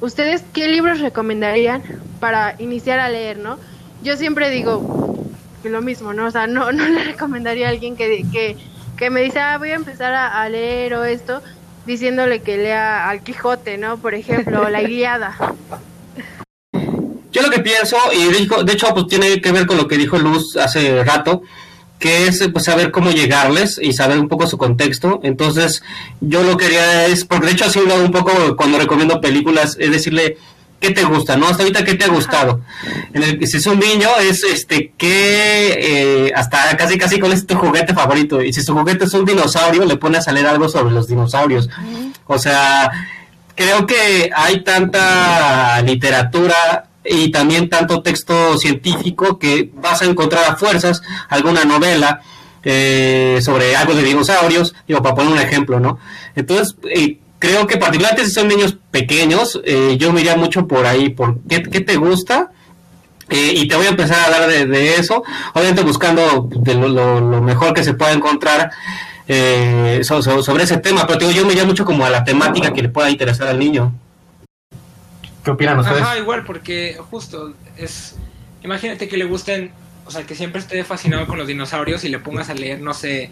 ¿ustedes 0.00 0.44
qué 0.52 0.68
libros 0.68 1.00
recomendarían 1.00 1.82
para 2.20 2.54
iniciar 2.58 3.00
a 3.00 3.08
leer, 3.08 3.38
no? 3.38 3.58
Yo 4.02 4.16
siempre 4.16 4.50
digo 4.50 5.26
lo 5.64 5.82
mismo, 5.82 6.12
¿no? 6.12 6.26
O 6.26 6.30
sea, 6.30 6.46
no, 6.46 6.72
no 6.72 6.88
le 6.88 7.04
recomendaría 7.04 7.66
a 7.66 7.70
alguien 7.70 7.96
que, 7.96 8.24
que, 8.32 8.56
que 8.96 9.10
me 9.10 9.22
dice, 9.22 9.40
ah, 9.40 9.58
voy 9.58 9.70
a 9.70 9.74
empezar 9.74 10.14
a, 10.14 10.48
leer 10.48 10.94
o 10.94 11.04
esto, 11.04 11.42
diciéndole 11.86 12.42
que 12.42 12.56
lea 12.56 13.08
al 13.08 13.22
Quijote, 13.22 13.78
¿no? 13.78 13.98
Por 13.98 14.14
ejemplo, 14.14 14.62
o 14.62 14.68
La 14.68 14.82
Guiada. 14.82 15.36
Yo 17.30 17.42
lo 17.42 17.50
que 17.50 17.60
pienso, 17.60 17.96
y 18.12 18.64
de 18.64 18.72
hecho, 18.72 18.92
pues 18.94 19.06
tiene 19.06 19.40
que 19.40 19.52
ver 19.52 19.66
con 19.66 19.76
lo 19.76 19.86
que 19.86 19.96
dijo 19.96 20.18
Luz 20.18 20.56
hace 20.56 21.04
rato, 21.04 21.42
que 21.98 22.26
es 22.26 22.48
pues 22.52 22.64
saber 22.64 22.90
cómo 22.90 23.10
llegarles 23.10 23.78
y 23.82 23.92
saber 23.92 24.18
un 24.18 24.28
poco 24.28 24.46
su 24.46 24.58
contexto. 24.58 25.20
Entonces, 25.22 25.82
yo 26.20 26.42
lo 26.42 26.56
quería 26.56 27.06
es, 27.06 27.24
porque 27.24 27.46
de 27.46 27.52
hecho 27.52 27.64
así 27.64 27.80
lo 27.80 27.96
un 27.96 28.12
poco 28.12 28.56
cuando 28.56 28.78
recomiendo 28.78 29.20
películas, 29.20 29.76
es 29.80 29.90
decirle 29.90 30.38
qué 30.80 30.90
te 30.90 31.02
gusta, 31.04 31.36
¿no? 31.36 31.48
Hasta 31.48 31.64
ahorita 31.64 31.84
qué 31.84 31.94
te 31.94 32.04
ha 32.04 32.08
gustado. 32.08 32.60
En 33.12 33.22
el, 33.22 33.46
si 33.46 33.56
es 33.56 33.66
un 33.66 33.80
niño, 33.80 34.08
es 34.20 34.44
este 34.44 34.92
que 34.96 36.26
eh, 36.28 36.32
hasta 36.34 36.76
casi 36.76 36.96
casi 36.98 37.18
con 37.18 37.32
es 37.32 37.46
tu 37.46 37.56
juguete 37.56 37.94
favorito. 37.94 38.42
Y 38.42 38.52
si 38.52 38.62
su 38.62 38.74
juguete 38.74 39.04
es 39.04 39.14
un 39.14 39.24
dinosaurio, 39.24 39.84
le 39.84 39.96
pones 39.96 40.28
a 40.28 40.32
leer 40.32 40.46
algo 40.46 40.68
sobre 40.68 40.94
los 40.94 41.08
dinosaurios. 41.08 41.68
O 42.26 42.38
sea, 42.38 42.92
creo 43.56 43.86
que 43.86 44.30
hay 44.34 44.62
tanta 44.62 45.82
literatura 45.82 46.87
y 47.08 47.30
también 47.30 47.68
tanto 47.68 48.02
texto 48.02 48.58
científico 48.58 49.38
que 49.38 49.70
vas 49.74 50.02
a 50.02 50.04
encontrar 50.04 50.44
a 50.44 50.56
fuerzas 50.56 51.02
alguna 51.28 51.64
novela 51.64 52.22
eh, 52.64 53.38
sobre 53.40 53.76
algo 53.76 53.94
de 53.94 54.02
dinosaurios, 54.02 54.74
digo, 54.86 55.02
para 55.02 55.14
poner 55.14 55.32
un 55.32 55.38
ejemplo, 55.38 55.78
¿no? 55.78 55.98
Entonces, 56.34 56.76
eh, 56.90 57.18
creo 57.38 57.66
que 57.66 57.76
particularmente 57.76 58.26
si 58.26 58.32
son 58.32 58.48
niños 58.48 58.76
pequeños, 58.90 59.60
eh, 59.64 59.96
yo 59.98 60.12
me 60.12 60.36
mucho 60.36 60.66
por 60.66 60.84
ahí, 60.86 61.08
por 61.08 61.38
qué, 61.48 61.60
te 61.60 61.96
gusta, 61.96 62.50
y 63.30 63.68
te 63.68 63.76
voy 63.76 63.86
a 63.86 63.90
empezar 63.90 64.18
a 64.18 64.24
hablar 64.24 64.48
de, 64.48 64.94
eso, 64.96 65.22
obviamente 65.52 65.82
buscando 65.82 66.48
de 66.50 66.74
lo, 66.74 67.42
mejor 67.42 67.74
que 67.74 67.84
se 67.84 67.92
pueda 67.92 68.12
encontrar 68.12 68.70
sobre 70.00 70.64
ese 70.64 70.78
tema, 70.78 71.06
pero 71.06 71.18
digo, 71.18 71.30
yo 71.30 71.46
me 71.46 71.64
mucho 71.64 71.84
como 71.84 72.06
a 72.06 72.10
la 72.10 72.24
temática 72.24 72.72
que 72.72 72.82
le 72.82 72.88
pueda 72.88 73.10
interesar 73.10 73.48
al 73.48 73.58
niño. 73.58 73.92
¿Qué 75.44 75.50
opinan 75.50 75.78
ustedes? 75.78 76.02
Ajá, 76.02 76.18
igual, 76.18 76.44
porque 76.44 76.96
justo 77.10 77.54
es. 77.76 78.16
Imagínate 78.62 79.08
que 79.08 79.16
le 79.16 79.24
gusten, 79.24 79.70
o 80.04 80.10
sea, 80.10 80.24
que 80.24 80.34
siempre 80.34 80.60
esté 80.60 80.82
fascinado 80.84 81.26
con 81.26 81.38
los 81.38 81.46
dinosaurios 81.46 82.04
y 82.04 82.08
le 82.08 82.18
pongas 82.18 82.50
a 82.50 82.54
leer, 82.54 82.80
no 82.80 82.94
sé. 82.94 83.30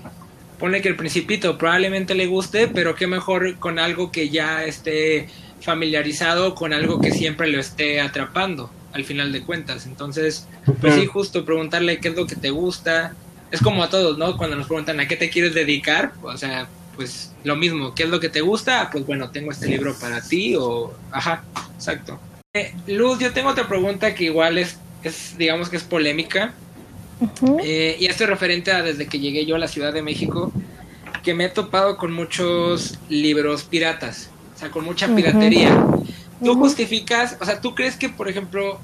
Pone 0.58 0.80
que 0.80 0.88
el 0.88 0.96
Principito 0.96 1.58
probablemente 1.58 2.14
le 2.14 2.26
guste, 2.26 2.68
pero 2.68 2.94
qué 2.94 3.06
mejor 3.06 3.56
con 3.58 3.78
algo 3.78 4.10
que 4.10 4.30
ya 4.30 4.64
esté 4.64 5.28
familiarizado, 5.60 6.54
con 6.54 6.72
algo 6.72 7.00
que 7.00 7.10
siempre 7.10 7.48
lo 7.48 7.60
esté 7.60 8.00
atrapando, 8.00 8.70
al 8.92 9.04
final 9.04 9.32
de 9.32 9.42
cuentas. 9.42 9.84
Entonces, 9.86 10.48
pues 10.80 10.94
sí, 10.94 11.06
justo 11.06 11.44
preguntarle 11.44 12.00
qué 12.00 12.08
es 12.08 12.16
lo 12.16 12.26
que 12.26 12.36
te 12.36 12.50
gusta. 12.50 13.14
Es 13.50 13.60
como 13.60 13.82
a 13.82 13.90
todos, 13.90 14.16
¿no? 14.16 14.36
Cuando 14.36 14.56
nos 14.56 14.66
preguntan 14.66 14.98
a 15.00 15.06
qué 15.06 15.16
te 15.16 15.28
quieres 15.28 15.54
dedicar, 15.54 16.12
o 16.22 16.36
sea, 16.36 16.68
pues 16.96 17.32
lo 17.44 17.54
mismo, 17.56 17.94
¿qué 17.94 18.04
es 18.04 18.08
lo 18.08 18.18
que 18.18 18.28
te 18.28 18.40
gusta? 18.40 18.88
Pues 18.90 19.06
bueno, 19.06 19.30
tengo 19.30 19.52
este 19.52 19.68
libro 19.68 19.94
para 20.00 20.20
ti 20.20 20.56
o, 20.56 20.94
ajá, 21.12 21.44
exacto. 21.76 22.18
Luz, 22.86 23.18
yo 23.18 23.32
tengo 23.32 23.50
otra 23.50 23.68
pregunta 23.68 24.14
que 24.14 24.24
igual 24.24 24.58
es, 24.58 24.78
es 25.02 25.36
digamos 25.38 25.68
que 25.68 25.76
es 25.76 25.84
polémica. 25.84 26.54
Eh, 27.62 27.96
y 27.98 28.06
esto 28.06 28.24
es 28.24 28.30
referente 28.30 28.72
a 28.72 28.82
desde 28.82 29.06
que 29.06 29.18
llegué 29.18 29.46
yo 29.46 29.56
a 29.56 29.58
la 29.58 29.68
Ciudad 29.68 29.92
de 29.92 30.02
México, 30.02 30.52
que 31.22 31.32
me 31.34 31.46
he 31.46 31.48
topado 31.48 31.96
con 31.96 32.12
muchos 32.12 32.98
libros 33.08 33.64
piratas, 33.64 34.30
o 34.54 34.58
sea, 34.58 34.70
con 34.70 34.84
mucha 34.84 35.14
piratería. 35.14 35.86
¿Tú 36.44 36.54
justificas, 36.54 37.38
o 37.40 37.46
sea, 37.46 37.60
tú 37.60 37.74
crees 37.74 37.96
que, 37.96 38.10
por 38.10 38.28
ejemplo, 38.28 38.78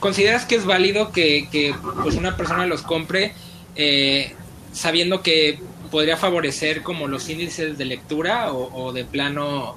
consideras 0.00 0.44
que 0.44 0.56
es 0.56 0.66
válido 0.66 1.12
que, 1.12 1.74
pues 2.02 2.16
una 2.16 2.36
persona 2.36 2.66
los 2.66 2.82
compre 2.82 3.32
eh, 3.76 4.34
sabiendo 4.72 5.22
que 5.22 5.58
podría 5.90 6.16
favorecer 6.16 6.82
como 6.82 7.08
los 7.08 7.28
índices 7.28 7.78
de 7.78 7.84
lectura 7.84 8.52
o, 8.52 8.92
de 8.92 9.04
plano 9.04 9.76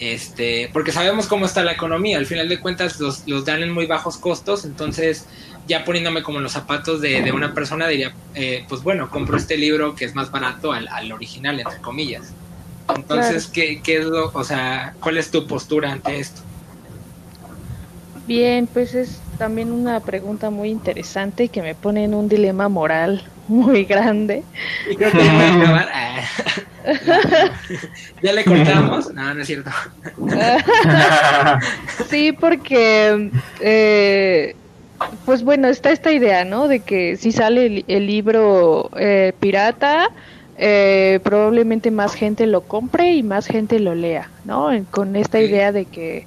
este 0.00 0.70
porque 0.72 0.92
sabemos 0.92 1.26
cómo 1.26 1.46
está 1.46 1.62
la 1.62 1.72
economía. 1.72 2.18
Al 2.18 2.26
final 2.26 2.48
de 2.48 2.58
cuentas 2.58 2.98
los, 3.00 3.26
los 3.26 3.44
dan 3.44 3.62
en 3.62 3.70
muy 3.70 3.86
bajos 3.86 4.16
costos. 4.16 4.64
Entonces 4.64 5.26
ya 5.66 5.84
poniéndome 5.84 6.22
como 6.22 6.38
en 6.38 6.44
los 6.44 6.52
zapatos 6.52 7.00
de, 7.00 7.30
una 7.32 7.54
persona 7.54 7.86
diría 7.86 8.12
eh, 8.34 8.64
pues 8.68 8.82
bueno 8.82 9.08
compro 9.10 9.36
este 9.36 9.56
libro 9.56 9.94
que 9.94 10.04
es 10.04 10.14
más 10.14 10.30
barato 10.30 10.72
al, 10.72 11.12
original 11.12 11.60
entre 11.60 11.78
comillas. 11.80 12.32
Entonces 12.94 13.46
¿qué, 13.46 13.80
¿qué, 13.82 13.98
es 13.98 14.04
lo 14.06 14.30
o 14.32 14.44
sea 14.44 14.94
cuál 15.00 15.16
es 15.16 15.30
tu 15.30 15.46
postura 15.46 15.92
ante 15.92 16.18
esto 16.18 16.42
Bien, 18.26 18.68
pues 18.68 18.94
es 18.94 19.18
también 19.38 19.72
una 19.72 19.98
pregunta 19.98 20.50
muy 20.50 20.68
interesante 20.68 21.48
que 21.48 21.62
me 21.62 21.74
pone 21.74 22.04
en 22.04 22.14
un 22.14 22.28
dilema 22.28 22.68
moral 22.68 23.24
muy 23.50 23.84
grande. 23.84 24.44
Ah. 25.92 26.20
¿Ya 28.22 28.32
le 28.32 28.44
cortamos? 28.44 29.12
No, 29.12 29.34
no 29.34 29.42
es 29.42 29.46
cierto. 29.46 29.70
sí, 32.08 32.32
porque, 32.32 33.30
eh, 33.60 34.56
pues 35.24 35.42
bueno, 35.42 35.68
está 35.68 35.90
esta 35.90 36.12
idea, 36.12 36.44
¿no? 36.44 36.68
De 36.68 36.80
que 36.80 37.16
si 37.16 37.32
sale 37.32 37.84
el, 37.88 38.06
libro 38.06 38.90
eh, 38.96 39.32
pirata, 39.40 40.10
eh, 40.56 41.18
probablemente 41.24 41.90
más 41.90 42.14
gente 42.14 42.46
lo 42.46 42.62
compre 42.62 43.14
y 43.14 43.22
más 43.22 43.46
gente 43.46 43.80
lo 43.80 43.94
lea, 43.94 44.30
¿no? 44.44 44.70
Con 44.90 45.16
esta 45.16 45.40
idea 45.40 45.72
de 45.72 45.86
que 45.86 46.26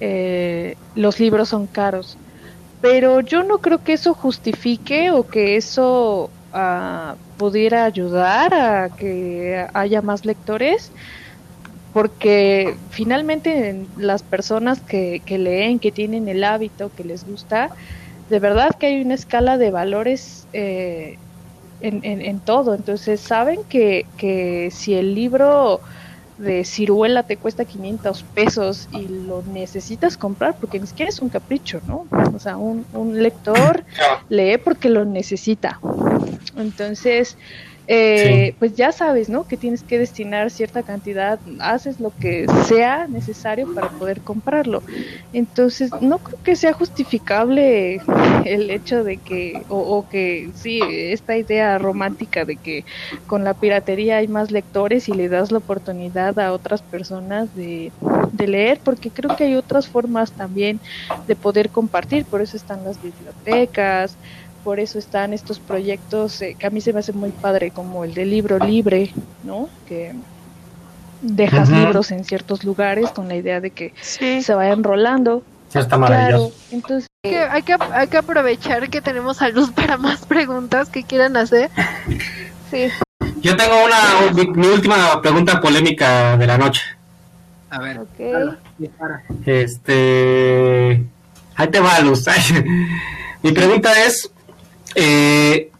eh, 0.00 0.76
los 0.94 1.20
libros 1.20 1.50
son 1.50 1.66
caros. 1.66 2.16
Pero 2.80 3.20
yo 3.20 3.44
no 3.44 3.58
creo 3.58 3.84
que 3.84 3.92
eso 3.92 4.14
justifique 4.14 5.12
o 5.12 5.28
que 5.28 5.56
eso 5.56 6.30
uh, 6.52 7.16
pudiera 7.36 7.84
ayudar 7.84 8.54
a 8.54 8.88
que 8.88 9.66
haya 9.74 10.02
más 10.02 10.24
lectores, 10.24 10.90
porque 11.92 12.74
finalmente 12.90 13.86
las 13.96 14.22
personas 14.22 14.80
que, 14.80 15.20
leen, 15.26 15.78
que 15.78 15.92
tienen 15.92 16.28
el 16.28 16.44
hábito, 16.44 16.90
que 16.96 17.04
les 17.04 17.26
gusta, 17.26 17.70
de 18.30 18.38
verdad 18.38 18.70
que 18.78 18.86
hay 18.86 19.02
una 19.02 19.14
escala 19.14 19.58
de 19.58 19.70
valores 19.70 20.46
eh, 20.52 21.18
en, 21.80 22.02
en, 22.04 22.40
todo. 22.40 22.74
Entonces 22.74 23.20
saben 23.20 23.60
que, 23.68 24.06
que 24.16 24.70
si 24.70 24.94
el 24.94 25.14
libro 25.14 25.80
de 26.42 26.64
ciruela 26.64 27.22
te 27.22 27.36
cuesta 27.36 27.64
500 27.64 28.24
pesos 28.34 28.88
y 28.92 29.08
lo 29.08 29.42
necesitas 29.42 30.16
comprar 30.16 30.56
porque 30.60 30.80
ni 30.80 30.86
siquiera 30.86 31.08
es 31.08 31.20
un 31.20 31.28
capricho, 31.28 31.80
¿no? 31.86 32.06
O 32.34 32.38
sea, 32.38 32.56
un, 32.56 32.84
un 32.92 33.22
lector 33.22 33.84
lee 34.28 34.58
porque 34.58 34.88
lo 34.88 35.04
necesita. 35.04 35.80
Entonces, 36.56 37.36
eh, 37.94 38.54
pues 38.58 38.74
ya 38.74 38.90
sabes, 38.90 39.28
¿no? 39.28 39.46
Que 39.46 39.58
tienes 39.58 39.82
que 39.82 39.98
destinar 39.98 40.50
cierta 40.50 40.82
cantidad, 40.82 41.38
haces 41.60 42.00
lo 42.00 42.10
que 42.18 42.46
sea 42.64 43.06
necesario 43.06 43.74
para 43.74 43.90
poder 43.90 44.22
comprarlo. 44.22 44.82
Entonces, 45.34 45.90
no 46.00 46.16
creo 46.16 46.38
que 46.42 46.56
sea 46.56 46.72
justificable 46.72 48.00
el 48.46 48.70
hecho 48.70 49.04
de 49.04 49.18
que, 49.18 49.62
o, 49.68 50.06
que 50.10 50.48
sí, 50.54 50.80
esta 50.82 51.36
idea 51.36 51.76
romántica 51.76 52.46
de 52.46 52.56
que 52.56 52.86
con 53.26 53.44
la 53.44 53.52
piratería 53.52 54.16
hay 54.16 54.28
más 54.28 54.50
lectores 54.50 55.10
y 55.10 55.12
le 55.12 55.28
das 55.28 55.52
la 55.52 55.58
oportunidad 55.58 56.38
a 56.38 56.54
otras 56.54 56.80
personas 56.80 57.54
de, 57.54 57.92
de 58.32 58.48
leer, 58.48 58.80
porque 58.82 59.10
creo 59.10 59.36
que 59.36 59.44
hay 59.44 59.54
otras 59.54 59.86
formas 59.86 60.32
también 60.32 60.80
de 61.26 61.36
poder 61.36 61.68
compartir, 61.68 62.24
por 62.24 62.40
eso 62.40 62.56
están 62.56 62.84
las 62.84 62.96
bibliotecas, 63.02 64.16
por 64.64 64.80
eso 64.80 64.98
están 64.98 65.32
estos 65.32 65.58
proyectos 65.58 66.40
eh, 66.42 66.56
que 66.58 66.66
a 66.66 66.70
mí 66.70 66.80
se 66.80 66.92
me 66.92 67.00
hace 67.00 67.12
muy 67.12 67.30
padre, 67.30 67.70
como 67.70 68.04
el 68.04 68.14
de 68.14 68.24
libro 68.24 68.58
libre, 68.58 69.12
¿no? 69.44 69.68
Que 69.88 70.14
dejas 71.22 71.70
libros 71.70 72.10
en 72.10 72.24
ciertos 72.24 72.64
lugares 72.64 73.10
con 73.10 73.28
la 73.28 73.36
idea 73.36 73.60
de 73.60 73.70
que 73.70 73.94
se 74.00 74.54
vayan 74.54 74.82
rolando. 74.82 75.42
está 75.72 75.96
maravilloso. 75.96 76.52
entonces 76.70 77.08
hay, 77.24 77.62
que, 77.62 77.76
hay 77.92 78.08
que 78.08 78.16
aprovechar 78.16 78.90
que 78.90 79.00
tenemos 79.00 79.42
a 79.42 79.48
Luz 79.48 79.70
para 79.70 79.96
más 79.96 80.26
preguntas 80.26 80.88
que 80.88 81.04
quieran 81.04 81.36
hacer. 81.36 81.70
Sí. 82.70 82.88
Yo 83.40 83.56
tengo 83.56 83.74
una 83.84 84.32
mi, 84.34 84.66
última 84.66 85.20
pregunta 85.22 85.60
polémica 85.60 86.36
de 86.36 86.46
la 86.46 86.58
noche. 86.58 86.82
A 87.70 87.78
ver. 87.78 88.00
Este, 89.46 91.04
ahí 91.54 91.68
te 91.68 91.80
va, 91.80 92.00
Luz. 92.00 92.26
mi 93.42 93.52
pregunta 93.52 93.90
es, 94.04 94.30
eh, 94.94 95.70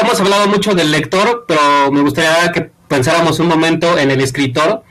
hemos 0.00 0.20
hablado 0.20 0.48
mucho 0.48 0.74
del 0.74 0.90
lector, 0.90 1.44
pero 1.46 1.90
me 1.92 2.00
gustaría 2.00 2.50
que 2.52 2.70
pensáramos 2.88 3.38
un 3.38 3.48
momento 3.48 3.98
en 3.98 4.10
el 4.10 4.20
escritor. 4.20 4.82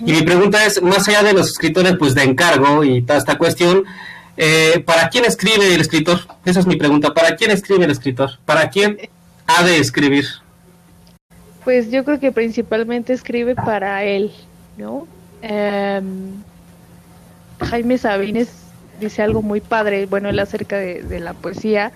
Y 0.00 0.12
mi 0.12 0.22
pregunta 0.22 0.64
es, 0.66 0.82
más 0.82 1.08
allá 1.08 1.22
de 1.22 1.32
los 1.32 1.48
escritores 1.48 1.96
pues 1.98 2.14
de 2.14 2.24
encargo 2.24 2.84
y 2.84 3.02
toda 3.02 3.18
esta 3.18 3.38
cuestión, 3.38 3.84
eh, 4.36 4.82
¿para 4.84 5.08
quién 5.08 5.24
escribe 5.24 5.74
el 5.74 5.80
escritor? 5.80 6.20
Esa 6.44 6.60
es 6.60 6.66
mi 6.66 6.76
pregunta. 6.76 7.14
¿Para 7.14 7.36
quién 7.36 7.50
escribe 7.50 7.84
el 7.84 7.90
escritor? 7.90 8.30
¿Para 8.44 8.68
quién 8.68 8.98
ha 9.46 9.62
de 9.62 9.78
escribir? 9.78 10.26
Pues 11.64 11.90
yo 11.90 12.04
creo 12.04 12.20
que 12.20 12.32
principalmente 12.32 13.12
escribe 13.12 13.54
para 13.54 14.04
él, 14.04 14.32
¿no? 14.76 15.06
Em, 15.42 16.32
Jaime 17.60 17.98
Sabines 17.98 18.48
dice 19.00 19.22
algo 19.22 19.42
muy 19.42 19.60
padre, 19.60 20.06
bueno, 20.06 20.28
él 20.28 20.38
acerca 20.38 20.76
de, 20.76 21.20
la 21.20 21.34
poesía. 21.34 21.92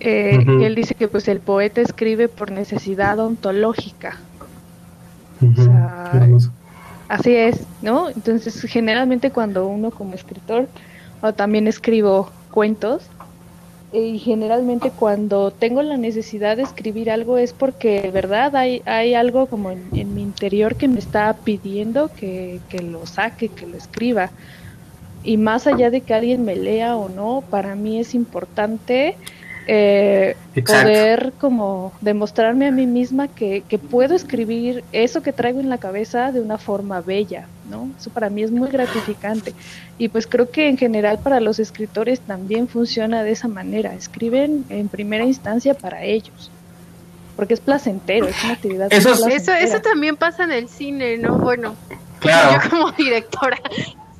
Eh, 0.00 0.44
Él 0.62 0.74
dice 0.74 0.94
que 0.94 1.06
pues 1.06 1.28
el 1.28 1.40
poeta 1.40 1.80
escribe 1.80 2.28
por 2.28 2.50
necesidad 2.50 3.18
ontológica. 3.20 4.18
así 7.08 7.34
es, 7.34 7.60
¿no? 7.82 8.10
Entonces, 8.10 8.60
generalmente 8.62 9.30
cuando 9.30 9.66
uno 9.66 9.90
como 9.90 10.14
escritor, 10.14 10.68
o 11.20 11.32
también 11.32 11.68
escribo 11.68 12.30
cuentos, 12.50 13.02
y 13.92 14.18
generalmente 14.18 14.90
cuando 14.90 15.50
tengo 15.50 15.82
la 15.82 15.98
necesidad 15.98 16.56
de 16.56 16.62
escribir 16.62 17.10
algo 17.10 17.36
es 17.36 17.52
porque, 17.52 18.10
¿verdad? 18.12 18.56
Hay, 18.56 18.82
hay 18.86 19.14
algo 19.14 19.46
como 19.46 19.70
en, 19.70 19.84
en 19.92 20.14
mi 20.14 20.22
interior 20.22 20.76
que 20.76 20.88
me 20.88 20.98
está 20.98 21.36
pidiendo 21.44 22.08
que, 22.08 22.60
que 22.70 22.80
lo 22.80 23.06
saque, 23.06 23.48
que 23.48 23.66
lo 23.66 23.76
escriba 23.76 24.30
y 25.24 25.36
más 25.36 25.66
allá 25.66 25.90
de 25.90 26.00
que 26.00 26.14
alguien 26.14 26.44
me 26.44 26.56
lea 26.56 26.96
o 26.96 27.08
no, 27.08 27.42
para 27.48 27.74
mí 27.74 27.98
es 28.00 28.14
importante 28.14 29.16
eh, 29.66 30.36
poder 30.66 31.32
como 31.38 31.92
demostrarme 32.00 32.66
a 32.66 32.72
mí 32.72 32.86
misma 32.86 33.28
que, 33.28 33.62
que, 33.68 33.78
puedo 33.78 34.14
escribir 34.16 34.82
eso 34.90 35.22
que 35.22 35.32
traigo 35.32 35.60
en 35.60 35.68
la 35.68 35.78
cabeza 35.78 36.32
de 36.32 36.40
una 36.40 36.58
forma 36.58 37.00
bella, 37.00 37.46
¿no? 37.70 37.88
Eso 37.96 38.10
para 38.10 38.28
mí 38.28 38.42
es 38.42 38.50
muy 38.50 38.68
gratificante. 38.70 39.54
Y 39.98 40.08
pues 40.08 40.26
creo 40.26 40.50
que 40.50 40.68
en 40.68 40.76
general 40.76 41.20
para 41.20 41.38
los 41.38 41.60
escritores 41.60 42.20
también 42.20 42.66
funciona 42.66 43.22
de 43.22 43.30
esa 43.30 43.46
manera. 43.46 43.94
Escriben 43.94 44.64
en 44.68 44.88
primera 44.88 45.24
instancia 45.24 45.74
para 45.74 46.02
ellos. 46.02 46.50
Porque 47.36 47.54
es 47.54 47.60
placentero, 47.60 48.26
es 48.26 48.44
una 48.44 48.54
actividad. 48.54 48.88
Eso, 48.92 49.28
eso, 49.28 49.52
eso 49.52 49.80
también 49.80 50.16
pasa 50.16 50.44
en 50.44 50.52
el 50.52 50.68
cine, 50.68 51.18
¿no? 51.18 51.38
Bueno, 51.38 51.76
claro. 52.18 52.60
yo 52.62 52.70
como 52.70 52.92
directora 52.92 53.58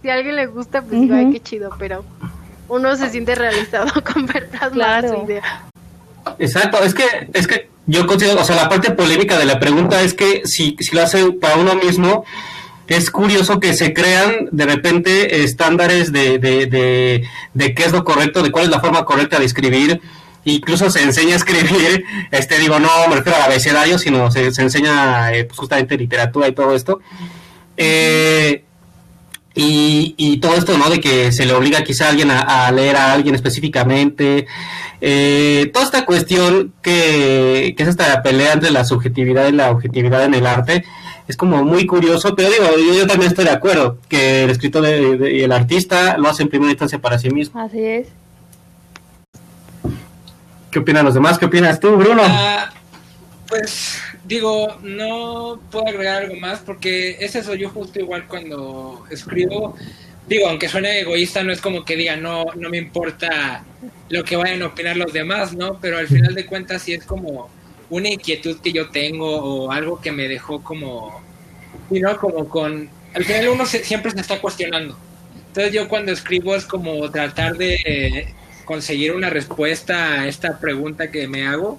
si 0.02 0.10
a 0.10 0.14
alguien 0.14 0.36
le 0.36 0.46
gusta, 0.46 0.82
pues 0.82 1.00
digo, 1.00 1.14
ay, 1.14 1.30
qué 1.32 1.40
chido, 1.40 1.70
pero 1.78 2.04
uno 2.68 2.96
se 2.96 3.08
siente 3.10 3.34
realizado 3.34 4.02
con 4.12 4.26
ver 4.26 4.48
claro. 4.72 5.20
su 5.20 5.24
idea. 5.24 5.64
Exacto, 6.38 6.82
es 6.82 6.94
que, 6.94 7.04
es 7.32 7.46
que 7.46 7.70
yo 7.86 8.06
considero, 8.06 8.40
o 8.40 8.44
sea, 8.44 8.56
la 8.56 8.68
parte 8.68 8.90
polémica 8.92 9.38
de 9.38 9.44
la 9.44 9.58
pregunta 9.58 10.02
es 10.02 10.14
que 10.14 10.42
si, 10.44 10.76
si 10.80 10.94
lo 10.94 11.02
hace 11.02 11.32
para 11.32 11.56
uno 11.56 11.74
mismo, 11.74 12.24
es 12.88 13.10
curioso 13.10 13.58
que 13.60 13.74
se 13.74 13.92
crean 13.92 14.48
de 14.50 14.66
repente 14.66 15.42
estándares 15.42 16.12
de, 16.12 16.38
de, 16.38 16.66
de, 16.66 17.24
de 17.54 17.74
qué 17.74 17.84
es 17.84 17.92
lo 17.92 18.04
correcto, 18.04 18.42
de 18.42 18.50
cuál 18.50 18.64
es 18.64 18.70
la 18.70 18.80
forma 18.80 19.04
correcta 19.04 19.38
de 19.38 19.46
escribir, 19.46 20.00
incluso 20.44 20.90
se 20.90 21.02
enseña 21.02 21.34
a 21.34 21.36
escribir, 21.36 22.04
este 22.30 22.58
digo, 22.58 22.78
no 22.78 22.88
me 23.08 23.16
refiero 23.16 23.36
al 23.38 23.44
abecedario, 23.44 23.98
sino 23.98 24.30
se, 24.30 24.52
se 24.52 24.62
enseña 24.62 25.32
eh, 25.32 25.44
pues 25.44 25.58
justamente 25.58 25.96
literatura 25.96 26.48
y 26.48 26.52
todo 26.52 26.74
esto. 26.74 27.00
Eh, 27.76 28.64
y, 29.54 30.14
y, 30.16 30.38
todo 30.38 30.54
esto, 30.56 30.76
¿no? 30.78 30.88
De 30.88 31.00
que 31.00 31.32
se 31.32 31.44
le 31.44 31.52
obliga 31.52 31.84
quizá 31.84 32.06
a 32.06 32.10
alguien 32.10 32.30
a, 32.30 32.70
leer 32.70 32.96
a 32.96 33.12
alguien 33.12 33.34
específicamente. 33.34 34.46
Eh, 35.00 35.70
toda 35.72 35.84
esta 35.84 36.06
cuestión 36.06 36.72
que, 36.80 37.74
que, 37.76 37.82
es 37.82 37.88
esta 37.88 38.22
pelea 38.22 38.52
entre 38.52 38.70
la 38.70 38.84
subjetividad 38.84 39.48
y 39.48 39.52
la 39.52 39.70
objetividad 39.70 40.24
en 40.24 40.34
el 40.34 40.46
arte, 40.46 40.84
es 41.28 41.36
como 41.36 41.64
muy 41.64 41.86
curioso, 41.86 42.34
pero 42.34 42.50
digo, 42.50 42.64
yo, 42.94 43.06
también 43.06 43.30
estoy 43.30 43.44
de 43.44 43.50
acuerdo, 43.50 43.98
que 44.08 44.44
el 44.44 44.50
escritor 44.50 44.84
y 44.86 45.42
el 45.42 45.52
artista 45.52 46.16
lo 46.18 46.28
hacen 46.28 46.44
en 46.44 46.50
primera 46.50 46.72
instancia 46.72 46.98
para 46.98 47.18
sí 47.18 47.30
mismo. 47.30 47.60
Así 47.60 47.80
es. 47.84 48.08
¿Qué 50.70 50.78
opinan 50.78 51.04
los 51.04 51.14
demás? 51.14 51.38
¿Qué 51.38 51.44
opinas 51.46 51.78
tú, 51.78 51.96
Bruno? 51.96 52.22
Ah, 52.24 52.70
pues 53.46 54.00
digo, 54.32 54.78
no 54.82 55.60
puedo 55.70 55.86
agregar 55.86 56.22
algo 56.22 56.36
más 56.36 56.60
porque 56.60 57.18
es 57.20 57.34
eso, 57.36 57.54
yo 57.54 57.68
justo 57.68 58.00
igual 58.00 58.26
cuando 58.26 59.04
escribo, 59.10 59.76
digo, 60.26 60.48
aunque 60.48 60.68
suene 60.68 61.00
egoísta, 61.00 61.42
no 61.42 61.52
es 61.52 61.60
como 61.60 61.84
que 61.84 61.96
diga, 61.96 62.16
no, 62.16 62.46
no 62.56 62.70
me 62.70 62.78
importa 62.78 63.62
lo 64.08 64.24
que 64.24 64.36
vayan 64.36 64.62
a 64.62 64.68
opinar 64.68 64.96
los 64.96 65.12
demás, 65.12 65.54
¿no? 65.54 65.78
Pero 65.80 65.98
al 65.98 66.08
final 66.08 66.34
de 66.34 66.46
cuentas 66.46 66.80
sí 66.82 66.94
es 66.94 67.04
como 67.04 67.50
una 67.90 68.08
inquietud 68.08 68.58
que 68.60 68.72
yo 68.72 68.88
tengo 68.88 69.28
o 69.28 69.70
algo 69.70 70.00
que 70.00 70.12
me 70.12 70.28
dejó 70.28 70.62
como, 70.62 71.22
y 71.90 72.00
como 72.00 72.48
con, 72.48 72.88
al 73.12 73.24
final 73.24 73.48
uno 73.50 73.66
siempre 73.66 74.12
se 74.12 74.20
está 74.20 74.40
cuestionando. 74.40 74.96
Entonces 75.48 75.74
yo 75.74 75.88
cuando 75.88 76.12
escribo 76.12 76.56
es 76.56 76.64
como 76.64 77.10
tratar 77.10 77.58
de 77.58 78.32
conseguir 78.64 79.12
una 79.12 79.28
respuesta 79.28 80.22
a 80.22 80.26
esta 80.26 80.58
pregunta 80.58 81.10
que 81.10 81.28
me 81.28 81.46
hago. 81.46 81.78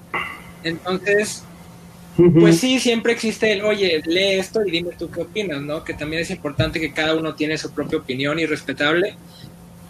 Entonces, 0.64 1.44
pues 2.16 2.60
sí, 2.60 2.80
siempre 2.80 3.14
existe 3.14 3.52
el, 3.54 3.64
oye, 3.64 4.02
lee 4.06 4.40
esto 4.40 4.66
y 4.66 4.72
dime 4.72 4.92
tú 4.98 5.10
qué 5.10 5.22
opinas, 5.22 5.62
¿no? 5.62 5.84
Que 5.84 5.94
también 5.94 6.22
es 6.22 6.30
importante 6.30 6.80
que 6.80 6.94
cada 6.94 7.16
uno 7.16 7.34
tiene 7.34 7.58
su 7.58 7.72
propia 7.72 8.00
opinión 8.00 8.40
y 8.40 8.46
respetable. 8.46 9.16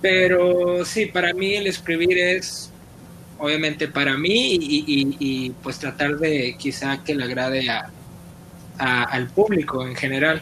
Pero 0.01 0.85
sí, 0.85 1.05
para 1.07 1.33
mí 1.33 1.55
el 1.55 1.67
escribir 1.67 2.17
es, 2.17 2.71
obviamente, 3.39 3.87
para 3.87 4.17
mí 4.17 4.57
y, 4.59 5.49
pues 5.61 5.79
tratar 5.79 6.17
de 6.17 6.55
quizá 6.57 7.03
que 7.03 7.15
le 7.15 7.25
agrade 7.25 7.69
a, 7.69 7.91
al 8.77 9.27
público 9.27 9.85
en 9.85 9.95
general. 9.95 10.41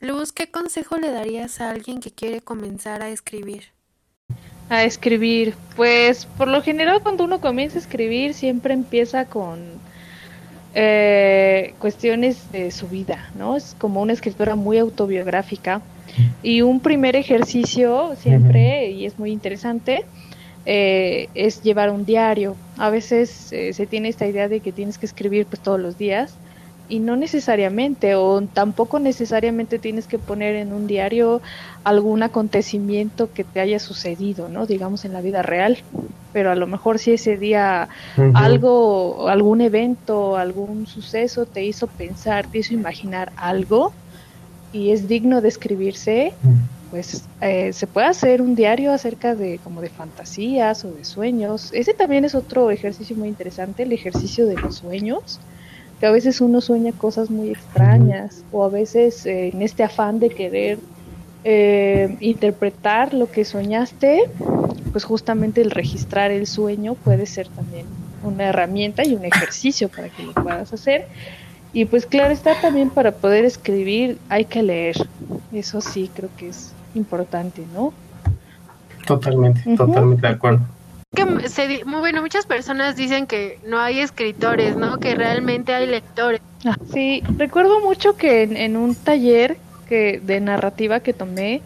Luz, 0.00 0.32
¿qué 0.32 0.50
consejo 0.50 0.98
le 0.98 1.10
darías 1.10 1.60
a 1.60 1.70
alguien 1.70 2.00
que 2.00 2.10
quiere 2.10 2.40
comenzar 2.40 3.02
a 3.02 3.08
escribir? 3.08 3.64
A 4.68 4.84
escribir, 4.84 5.54
pues 5.76 6.26
por 6.26 6.48
lo 6.48 6.62
general 6.62 7.02
cuando 7.02 7.24
uno 7.24 7.40
comienza 7.40 7.78
a 7.78 7.80
escribir 7.80 8.34
siempre 8.34 8.74
empieza 8.74 9.26
con 9.26 9.58
eh, 10.74 11.74
cuestiones 11.78 12.50
de 12.50 12.70
su 12.70 12.88
vida, 12.88 13.30
¿no? 13.38 13.56
Es 13.56 13.76
como 13.78 14.02
una 14.02 14.12
escritura 14.12 14.56
muy 14.56 14.78
autobiográfica 14.78 15.82
y 16.42 16.62
un 16.62 16.80
primer 16.80 17.16
ejercicio 17.16 18.14
siempre, 18.16 18.90
y 18.90 19.06
es 19.06 19.18
muy 19.18 19.30
interesante, 19.30 20.04
eh, 20.66 21.28
es 21.34 21.62
llevar 21.62 21.90
un 21.90 22.04
diario. 22.04 22.56
A 22.76 22.90
veces 22.90 23.52
eh, 23.52 23.72
se 23.72 23.86
tiene 23.86 24.08
esta 24.08 24.26
idea 24.26 24.48
de 24.48 24.60
que 24.60 24.72
tienes 24.72 24.98
que 24.98 25.06
escribir 25.06 25.46
pues 25.46 25.60
todos 25.60 25.80
los 25.80 25.96
días 25.96 26.34
y 26.88 26.98
no 26.98 27.16
necesariamente 27.16 28.14
o 28.14 28.42
tampoco 28.42 28.98
necesariamente 28.98 29.78
tienes 29.78 30.06
que 30.06 30.18
poner 30.18 30.56
en 30.56 30.72
un 30.72 30.86
diario 30.86 31.40
algún 31.82 32.22
acontecimiento 32.22 33.32
que 33.32 33.44
te 33.44 33.60
haya 33.60 33.78
sucedido, 33.78 34.48
¿no? 34.48 34.66
Digamos 34.66 35.04
en 35.04 35.12
la 35.12 35.20
vida 35.20 35.42
real, 35.42 35.78
pero 36.32 36.50
a 36.50 36.54
lo 36.54 36.66
mejor 36.66 36.98
si 36.98 37.12
ese 37.12 37.36
día 37.36 37.88
algo, 38.34 39.28
algún 39.28 39.60
evento, 39.60 40.36
algún 40.36 40.86
suceso 40.86 41.46
te 41.46 41.64
hizo 41.64 41.86
pensar, 41.86 42.46
te 42.48 42.58
hizo 42.58 42.74
imaginar 42.74 43.32
algo 43.36 43.92
y 44.72 44.90
es 44.90 45.08
digno 45.08 45.40
de 45.40 45.48
escribirse, 45.48 46.34
pues 46.90 47.24
eh, 47.40 47.72
se 47.72 47.86
puede 47.86 48.08
hacer 48.08 48.42
un 48.42 48.54
diario 48.54 48.92
acerca 48.92 49.34
de 49.34 49.58
como 49.64 49.80
de 49.80 49.88
fantasías 49.88 50.84
o 50.84 50.92
de 50.92 51.04
sueños. 51.04 51.70
Ese 51.72 51.94
también 51.94 52.24
es 52.24 52.34
otro 52.34 52.70
ejercicio 52.70 53.16
muy 53.16 53.28
interesante, 53.28 53.84
el 53.84 53.92
ejercicio 53.92 54.46
de 54.46 54.56
los 54.56 54.76
sueños 54.76 55.40
que 56.04 56.08
a 56.08 56.12
veces 56.12 56.42
uno 56.42 56.60
sueña 56.60 56.92
cosas 56.92 57.30
muy 57.30 57.48
extrañas 57.48 58.44
o 58.52 58.62
a 58.62 58.68
veces 58.68 59.24
eh, 59.24 59.48
en 59.48 59.62
este 59.62 59.82
afán 59.82 60.18
de 60.18 60.28
querer 60.28 60.78
eh, 61.44 62.18
interpretar 62.20 63.14
lo 63.14 63.30
que 63.30 63.46
soñaste, 63.46 64.24
pues 64.92 65.04
justamente 65.04 65.62
el 65.62 65.70
registrar 65.70 66.30
el 66.30 66.46
sueño 66.46 66.92
puede 66.92 67.24
ser 67.24 67.48
también 67.48 67.86
una 68.22 68.44
herramienta 68.50 69.02
y 69.02 69.14
un 69.14 69.24
ejercicio 69.24 69.88
para 69.88 70.10
que 70.10 70.24
lo 70.24 70.34
puedas 70.34 70.74
hacer. 70.74 71.06
Y 71.72 71.86
pues 71.86 72.04
claro 72.04 72.34
está 72.34 72.60
también 72.60 72.90
para 72.90 73.12
poder 73.12 73.46
escribir 73.46 74.18
hay 74.28 74.44
que 74.44 74.62
leer. 74.62 74.96
Eso 75.54 75.80
sí 75.80 76.10
creo 76.14 76.28
que 76.36 76.50
es 76.50 76.74
importante, 76.94 77.64
¿no? 77.72 77.94
Totalmente, 79.06 79.74
totalmente 79.74 80.26
de 80.26 80.34
acuerdo 80.34 80.73
que 81.14 81.48
se, 81.48 81.84
bueno, 81.84 82.22
muchas 82.22 82.46
personas 82.46 82.96
dicen 82.96 83.26
que 83.26 83.58
no 83.66 83.78
hay 83.78 84.00
escritores, 84.00 84.76
¿no? 84.76 84.98
Que 84.98 85.14
realmente 85.14 85.74
hay 85.74 85.86
lectores. 85.86 86.40
Ah, 86.64 86.76
sí, 86.92 87.22
recuerdo 87.36 87.80
mucho 87.80 88.16
que 88.16 88.42
en, 88.42 88.76
un 88.76 88.94
taller 88.94 89.56
que 89.88 90.20
de 90.22 90.40
narrativa 90.40 91.00
que 91.00 91.12
tomé, 91.12 91.62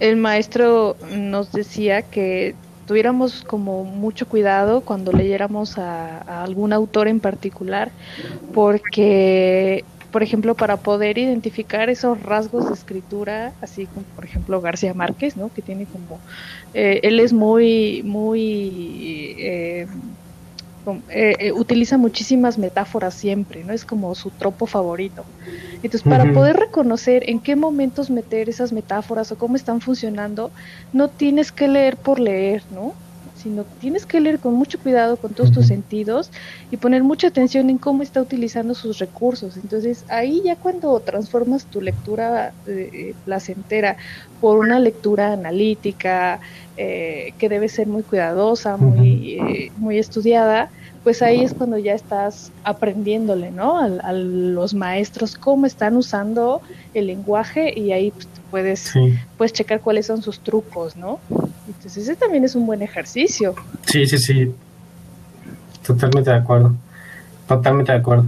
el 0.00 0.16
maestro 0.16 0.96
nos 1.10 1.52
decía 1.52 2.02
que 2.02 2.54
tuviéramos 2.86 3.42
como 3.44 3.84
mucho 3.84 4.26
cuidado 4.28 4.82
cuando 4.82 5.12
leyéramos 5.12 5.78
a, 5.78 6.18
a 6.18 6.42
algún 6.42 6.72
autor 6.72 7.08
en 7.08 7.20
particular, 7.20 7.90
porque 8.52 9.84
por 10.14 10.22
ejemplo, 10.22 10.54
para 10.56 10.76
poder 10.80 11.18
identificar 11.18 11.90
esos 11.90 12.22
rasgos 12.22 12.68
de 12.68 12.74
escritura, 12.74 13.56
así 13.60 13.88
como 13.88 14.06
por 14.14 14.24
ejemplo 14.24 14.60
García 14.60 14.94
Márquez, 14.94 15.36
¿no? 15.36 15.50
Que 15.50 15.60
tiene 15.60 15.88
como, 15.88 16.22
eh, 16.72 17.00
él 17.02 17.18
es 17.18 17.32
muy, 17.32 18.00
muy, 18.04 19.34
eh, 19.40 19.88
eh, 21.08 21.50
utiliza 21.52 21.98
muchísimas 21.98 22.58
metáforas 22.58 23.16
siempre, 23.16 23.64
¿no? 23.64 23.72
Es 23.72 23.84
como 23.84 24.14
su 24.14 24.30
tropo 24.30 24.66
favorito. 24.66 25.28
Entonces, 25.82 26.06
para 26.06 26.30
poder 26.30 26.54
reconocer 26.56 27.28
en 27.28 27.40
qué 27.40 27.56
momentos 27.56 28.08
meter 28.08 28.48
esas 28.48 28.72
metáforas 28.72 29.32
o 29.32 29.36
cómo 29.36 29.56
están 29.56 29.80
funcionando, 29.80 30.52
no 30.92 31.10
tienes 31.10 31.50
que 31.50 31.66
leer 31.66 31.98
por 32.00 32.20
leer, 32.20 32.62
¿no? 32.68 33.00
Sino 33.44 33.64
tienes 33.78 34.06
que 34.06 34.22
leer 34.22 34.40
con 34.40 34.54
mucho 34.54 34.78
cuidado 34.78 35.18
con 35.18 35.34
todos 35.34 35.52
tus 35.52 35.66
sentidos 35.66 36.30
y 36.70 36.78
poner 36.78 37.04
mucha 37.04 37.28
atención 37.28 37.68
en 37.68 37.76
cómo 37.76 38.02
está 38.02 38.22
utilizando 38.22 38.74
sus 38.74 38.98
recursos. 38.98 39.58
Entonces 39.58 40.06
ahí 40.08 40.40
ya 40.42 40.56
cuando 40.56 40.98
transformas 41.00 41.66
tu 41.66 41.82
lectura 41.82 42.54
eh, 42.66 43.14
placentera 43.26 43.98
por 44.40 44.58
una 44.58 44.78
lectura 44.78 45.34
analítica, 45.34 46.40
eh, 46.78 47.34
que 47.38 47.50
debe 47.50 47.68
ser 47.68 47.86
muy 47.86 48.02
cuidadosa, 48.02 48.78
muy, 48.78 49.34
eh, 49.34 49.70
muy 49.76 49.98
estudiada, 49.98 50.70
pues 51.02 51.20
ahí 51.20 51.44
es 51.44 51.52
cuando 51.52 51.76
ya 51.76 51.92
estás 51.92 52.50
aprendiéndole, 52.64 53.50
¿no? 53.50 53.78
A, 53.78 54.12
los 54.12 54.72
maestros 54.72 55.36
cómo 55.36 55.66
están 55.66 55.98
usando 55.98 56.62
el 56.94 57.08
lenguaje 57.08 57.78
y 57.78 57.92
ahí 57.92 58.10
pues, 58.10 58.26
puedes, 58.54 58.92
puedes 59.36 59.52
checar 59.52 59.80
cuáles 59.80 60.06
son 60.06 60.22
sus 60.22 60.38
trucos, 60.38 60.94
¿no? 60.94 61.18
Entonces 61.66 62.04
ese 62.04 62.14
también 62.14 62.44
es 62.44 62.54
un 62.54 62.66
buen 62.66 62.82
ejercicio. 62.82 63.52
Sí, 63.84 64.06
sí, 64.06 64.16
sí. 64.16 64.52
Totalmente 65.84 66.30
de 66.30 66.36
acuerdo. 66.36 66.72
Totalmente 67.48 67.90
de 67.90 67.98
acuerdo. 67.98 68.26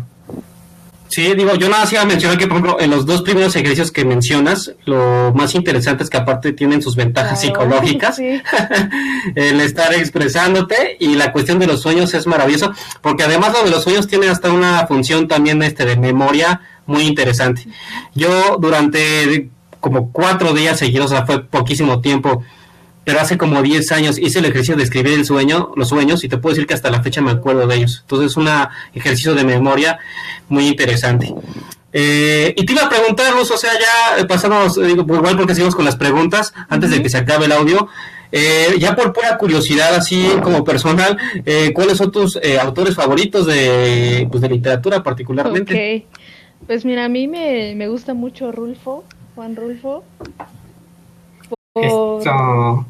Sí, 1.07 1.33
digo, 1.37 1.55
yo 1.55 1.69
nada 1.69 1.85
más 1.85 1.93
iba 1.93 2.03
a 2.03 2.07
mencionar 2.07 2.39
que, 2.39 2.49
por 2.49 2.57
ejemplo, 2.57 2.81
en 2.81 2.91
los 2.91 3.07
dos 3.07 3.23
primeros 3.23 3.55
ejercicios 3.55 3.93
que 3.93 4.05
mencionas, 4.05 4.75
lo 4.85 5.33
más 5.33 5.55
interesante 5.55 6.03
es 6.03 6.11
que 6.11 6.17
aparte 6.17 6.53
tienen 6.53 6.83
sus 6.83 6.97
ventajas 6.97 7.41
psicológicas, 7.41 8.19
el 9.37 9.61
estar 9.61 9.95
expresándote 9.95 10.97
y 10.99 11.15
la 11.15 11.31
cuestión 11.31 11.61
de 11.61 11.69
los 11.69 11.83
sueños 11.83 12.13
es 12.15 12.27
maravilloso, 12.27 12.73
porque 13.01 13.23
además 13.23 13.53
lo 13.53 13.63
de 13.63 13.71
los 13.71 13.85
sueños 13.85 14.09
tiene 14.09 14.29
hasta 14.29 14.51
una 14.51 14.89
función 14.89 15.29
también 15.29 15.63
este 15.63 15.85
de 15.85 15.97
memoria 15.97 16.63
muy 16.85 17.05
interesante. 17.05 17.69
Yo 18.13 18.57
durante 18.59 19.51
como 19.87 20.11
cuatro 20.11 20.53
días 20.53 20.81
seguidos, 20.81 21.13
o 21.13 21.15
sea, 21.15 21.27
fue 21.27 21.45
poquísimo 21.45 22.01
tiempo, 22.01 22.43
pero 23.05 23.21
hace 23.21 23.39
como 23.39 23.63
10 23.63 23.93
años 23.93 24.19
hice 24.19 24.41
el 24.41 24.47
ejercicio 24.47 24.75
de 24.75 24.83
escribir 24.83 25.13
el 25.13 25.25
sueño, 25.25 25.71
los 25.77 25.91
sueños, 25.91 26.25
y 26.25 26.29
te 26.29 26.39
puedo 26.39 26.55
decir 26.55 26.67
que 26.67 26.75
hasta 26.75 26.91
la 26.91 27.05
fecha 27.05 27.21
me 27.21 27.31
acuerdo 27.31 27.65
de 27.69 27.77
ellos. 27.77 28.01
Entonces 28.01 28.33
es 28.33 28.37
un 28.37 28.49
ejercicio 28.95 29.37
de 29.37 29.45
memoria 29.45 30.01
muy 30.49 30.67
interesante. 30.67 31.33
Eh, 31.93 32.53
y 32.57 32.67
te 32.67 32.73
iba 32.73 32.83
a 32.83 32.89
preguntar, 32.89 33.33
o 33.35 33.45
sea, 33.45 33.71
ya 34.19 34.27
pasamos, 34.27 34.75
digo, 34.75 35.07
pues 35.07 35.21
igual 35.21 35.37
porque 35.37 35.55
seguimos 35.55 35.77
con 35.77 35.85
las 35.85 35.95
preguntas, 35.95 36.53
antes 36.69 36.91
de 36.91 37.01
que 37.01 37.09
se 37.09 37.19
acabe 37.19 37.45
el 37.45 37.53
audio, 37.53 37.87
eh, 38.33 38.75
ya 38.81 38.97
por 38.97 39.13
pura 39.13 39.39
curiosidad, 39.39 39.95
así 39.95 40.29
como 40.43 40.65
personal, 40.65 41.17
eh, 41.45 41.71
¿cuáles 41.73 41.99
son 41.99 42.11
tus 42.11 42.41
autores 42.61 42.97
favoritos 42.97 43.47
de, 43.47 44.27
pues, 44.33 44.43
de 44.43 44.49
literatura 44.49 45.05
particularmente? 45.05 46.07
Pues 46.67 46.85
mira, 46.85 47.05
a 47.05 47.09
mí 47.09 47.29
me, 47.29 47.75
me 47.77 47.87
gusta 47.87 48.15
mucho 48.15 48.51
Rulfo, 48.51 49.05
Juan 49.37 49.55
Rulfo, 49.55 50.03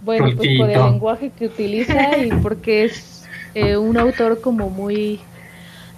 bueno, 0.05 0.29
pues 0.37 0.59
por 0.59 0.71
el 0.71 0.81
lenguaje 0.81 1.31
que 1.37 1.47
utiliza 1.47 2.17
y 2.19 2.31
porque 2.43 2.85
es 2.85 3.25
eh, 3.55 3.77
un 3.77 3.97
autor 3.97 4.41
como 4.41 4.71
muy... 4.71 5.21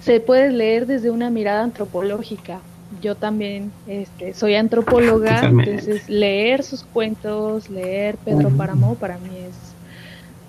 Se 0.01 0.19
puede 0.19 0.51
leer 0.51 0.87
desde 0.87 1.11
una 1.11 1.29
mirada 1.29 1.63
antropológica. 1.63 2.59
Yo 3.01 3.15
también 3.15 3.71
este, 3.85 4.33
soy 4.33 4.55
antropóloga, 4.55 5.45
entonces 5.45 6.09
leer 6.09 6.63
sus 6.63 6.83
cuentos, 6.83 7.69
leer 7.69 8.17
Pedro 8.17 8.49
Páramo 8.49 8.95
para 8.95 9.17
mí 9.19 9.29
es 9.37 9.55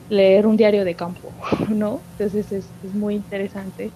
leer 0.09 0.46
un 0.46 0.57
diario 0.57 0.84
de 0.84 0.94
campo, 0.94 1.30
¿no? 1.68 2.01
Entonces 2.12 2.51
es, 2.51 2.64
es 2.84 2.94
muy 2.94 3.16
interesante. 3.16 3.90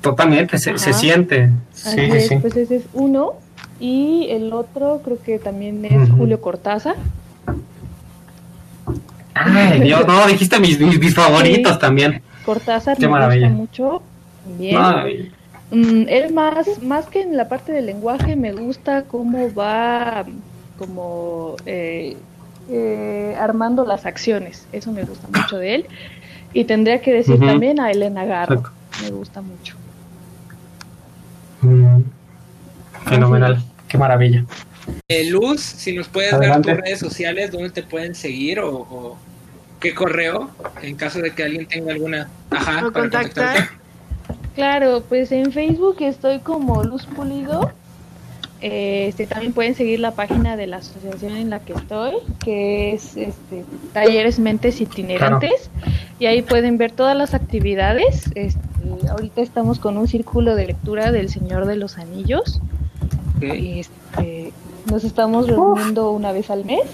Totalmente, 0.00 0.56
se, 0.56 0.78
se, 0.78 0.94
siente. 0.94 1.50
Sí, 1.74 2.20
sí. 2.20 2.36
Pues 2.36 2.56
ese 2.56 2.76
es 2.76 2.84
uno. 2.94 3.34
Y 3.80 4.26
el 4.30 4.52
otro 4.52 5.00
creo 5.02 5.20
que 5.20 5.38
también 5.38 5.84
es 5.86 6.10
Julio 6.10 6.40
Cortázar. 6.40 6.96
Ay, 9.34 9.80
Dios, 9.80 10.06
no, 10.06 10.26
dijiste 10.26 10.60
mis, 10.60 10.78
mis, 10.78 11.14
favoritos 11.14 11.78
también. 11.78 12.22
Cortázar 12.44 12.98
me 13.00 13.06
gusta 13.06 13.48
mucho. 13.48 14.02
Bien. 14.58 15.32
Mm, 15.70 16.08
él 16.08 16.32
más, 16.34 16.82
más 16.82 17.06
que 17.06 17.22
en 17.22 17.36
la 17.36 17.48
parte 17.48 17.72
del 17.72 17.86
lenguaje, 17.86 18.36
me 18.36 18.52
gusta 18.52 19.04
cómo 19.04 19.52
va 19.54 20.26
como 20.78 21.56
eh, 21.64 22.16
eh, 22.68 23.36
armando 23.38 23.84
las 23.84 24.04
acciones. 24.04 24.66
Eso 24.72 24.92
me 24.92 25.04
gusta 25.04 25.26
mucho 25.32 25.58
de 25.58 25.76
él. 25.76 25.86
Y 26.52 26.64
tendría 26.64 27.00
que 27.00 27.12
decir 27.12 27.38
también 27.38 27.80
a 27.80 27.90
Elena 27.90 28.24
Garro. 28.24 28.62
Me 29.02 29.10
gusta 29.10 29.40
mucho. 29.40 29.76
Mm, 31.62 32.00
fenomenal. 33.06 33.62
Qué 33.90 33.98
maravilla. 33.98 34.44
Eh, 35.08 35.28
Luz, 35.30 35.60
si 35.60 35.92
nos 35.92 36.06
puedes 36.06 36.30
dar 36.30 36.62
tus 36.62 36.76
redes 36.76 37.00
sociales, 37.00 37.50
dónde 37.50 37.70
te 37.70 37.82
pueden 37.82 38.14
seguir 38.14 38.60
o, 38.60 39.18
qué 39.80 39.94
correo, 39.94 40.48
en 40.82 40.94
caso 40.94 41.20
de 41.20 41.32
que 41.34 41.42
alguien 41.42 41.66
tenga 41.66 41.92
alguna... 41.92 42.28
Ajá, 42.50 42.82
para 42.82 42.92
contactar. 42.92 43.68
Claro, 44.54 45.02
pues 45.08 45.32
en 45.32 45.50
Facebook 45.52 45.96
estoy 46.00 46.38
como 46.38 46.84
Luz 46.84 47.04
Pulido. 47.06 47.72
Este, 48.60 49.26
también 49.26 49.54
pueden 49.54 49.74
seguir 49.74 49.98
la 49.98 50.12
página 50.12 50.56
de 50.56 50.68
la 50.68 50.76
asociación 50.76 51.36
en 51.36 51.50
la 51.50 51.58
que 51.60 51.72
estoy, 51.72 52.14
que 52.44 52.92
es 52.92 53.16
este, 53.16 53.64
Talleres 53.92 54.38
Mentes 54.38 54.80
Itinerantes, 54.80 55.70
y 56.18 56.26
ahí 56.26 56.42
pueden 56.42 56.78
ver 56.78 56.92
todas 56.92 57.16
las 57.16 57.34
actividades. 57.34 58.30
Este, 58.36 58.60
ahorita 59.08 59.40
estamos 59.40 59.80
con 59.80 59.96
un 59.96 60.06
círculo 60.06 60.54
de 60.54 60.66
lectura 60.66 61.10
del 61.10 61.28
Señor 61.30 61.66
de 61.66 61.76
los 61.76 61.98
Anillos. 61.98 62.60
Este, 63.40 64.52
nos 64.90 65.04
estamos 65.04 65.46
reuniendo 65.46 66.10
una 66.12 66.32
vez 66.32 66.50
al 66.50 66.64
mes. 66.64 66.84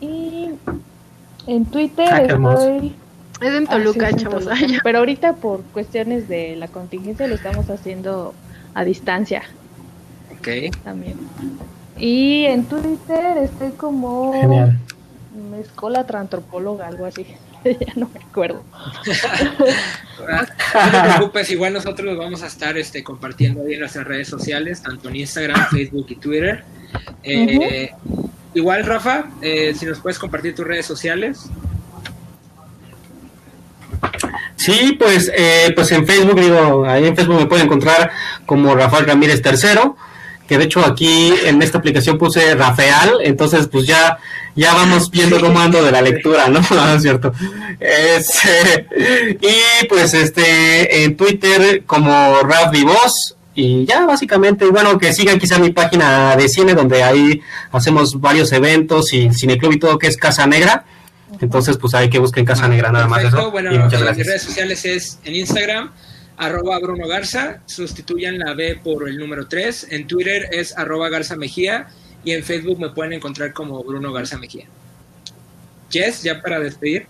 Y 0.00 0.50
en 1.46 1.64
Twitter 1.66 2.08
ah, 2.10 2.22
estoy 2.22 2.94
es 3.40 3.54
en 3.54 3.66
Toluca, 3.66 4.12
chavos. 4.14 4.46
Pero 4.82 4.98
ahorita 4.98 5.34
por 5.34 5.62
cuestiones 5.64 6.28
de 6.28 6.56
la 6.56 6.68
contingencia 6.68 7.26
lo 7.26 7.34
estamos 7.34 7.68
haciendo 7.68 8.34
a 8.74 8.84
distancia. 8.84 9.42
Ok. 10.38 10.74
También. 10.82 11.16
Y 11.98 12.44
en 12.44 12.64
Twitter 12.64 13.38
estoy 13.38 13.72
como... 13.72 14.32
Genial. 14.32 14.78
Escolatra 15.60 16.20
antropóloga, 16.20 16.86
algo 16.86 17.06
así. 17.06 17.26
ya 17.80 17.92
no 17.96 18.08
me 18.12 18.20
acuerdo. 18.20 18.62
no 20.18 20.90
te 20.90 21.08
preocupes, 21.08 21.50
igual 21.50 21.72
nosotros 21.72 22.16
vamos 22.16 22.42
a 22.42 22.46
estar 22.46 22.76
este, 22.76 23.02
compartiendo 23.02 23.62
ahí 23.62 23.74
en 23.74 23.80
nuestras 23.80 24.06
redes 24.06 24.28
sociales, 24.28 24.82
tanto 24.82 25.08
en 25.08 25.16
Instagram, 25.16 25.68
Facebook 25.70 26.06
y 26.10 26.16
Twitter. 26.16 26.64
Eh, 27.22 27.90
igual, 28.54 28.84
Rafa, 28.84 29.26
eh, 29.40 29.74
si 29.76 29.86
nos 29.86 30.00
puedes 30.00 30.18
compartir 30.18 30.54
tus 30.54 30.66
redes 30.66 30.86
sociales. 30.86 31.46
Sí, 34.56 34.96
pues, 34.98 35.30
eh, 35.34 35.72
pues 35.74 35.90
en 35.92 36.06
Facebook, 36.06 36.40
digo, 36.40 36.86
ahí 36.86 37.06
en 37.06 37.16
Facebook 37.16 37.40
me 37.40 37.46
pueden 37.46 37.66
encontrar 37.66 38.10
como 38.46 38.74
Rafael 38.74 39.06
Ramírez 39.06 39.42
III, 39.44 39.92
que 40.48 40.58
de 40.58 40.64
hecho 40.64 40.84
aquí 40.84 41.32
en 41.44 41.62
esta 41.62 41.78
aplicación 41.78 42.18
puse 42.18 42.54
Rafael, 42.54 43.18
entonces 43.22 43.68
pues 43.68 43.86
ya, 43.86 44.18
ya 44.54 44.74
vamos 44.74 45.10
viendo 45.10 45.40
cómo 45.40 45.58
ando 45.58 45.82
de 45.82 45.92
la 45.92 46.02
lectura, 46.02 46.48
¿no? 46.48 46.60
¿No 46.70 46.94
es 46.94 47.02
cierto? 47.02 47.32
y 49.40 49.86
pues 49.86 50.14
este, 50.14 51.04
en 51.04 51.16
Twitter 51.16 51.84
como 51.86 52.40
Raf 52.42 52.70
Vivos, 52.70 53.36
y 53.56 53.84
ya 53.84 54.04
básicamente, 54.04 54.66
bueno, 54.66 54.98
que 54.98 55.12
sigan 55.12 55.38
quizá 55.38 55.58
mi 55.58 55.70
página 55.70 56.34
de 56.34 56.48
cine 56.48 56.74
donde 56.74 57.04
ahí 57.04 57.40
hacemos 57.70 58.20
varios 58.20 58.50
eventos 58.50 59.12
y 59.12 59.32
cineclub 59.32 59.72
y 59.72 59.78
todo 59.78 59.98
que 59.98 60.08
es 60.08 60.16
Casa 60.16 60.44
Negra 60.46 60.84
entonces, 61.40 61.76
pues 61.76 61.94
hay 61.94 62.10
que 62.10 62.18
buscar 62.18 62.40
en 62.40 62.46
Casa 62.46 62.68
Negra 62.68 62.90
nada 62.92 63.06
más 63.06 63.24
eso. 63.24 63.50
Bueno, 63.50 63.70
en 63.70 64.04
las 64.04 64.16
redes 64.16 64.42
sociales 64.42 64.84
es 64.84 65.18
en 65.24 65.34
Instagram, 65.34 65.92
arroba 66.36 66.78
Bruno 66.78 67.06
Garza, 67.06 67.60
sustituyan 67.66 68.38
la 68.38 68.54
B 68.54 68.80
por 68.82 69.08
el 69.08 69.18
número 69.18 69.46
3. 69.46 69.88
En 69.90 70.06
Twitter 70.06 70.48
es 70.50 70.76
arroba 70.76 71.08
Garza 71.08 71.36
Mejía 71.36 71.88
y 72.24 72.32
en 72.32 72.42
Facebook 72.42 72.80
me 72.80 72.90
pueden 72.90 73.12
encontrar 73.14 73.52
como 73.52 73.82
Bruno 73.84 74.12
Garza 74.12 74.36
Mejía. 74.38 74.66
Jess, 75.90 76.22
ya 76.22 76.42
para 76.42 76.60
despedir. 76.60 77.06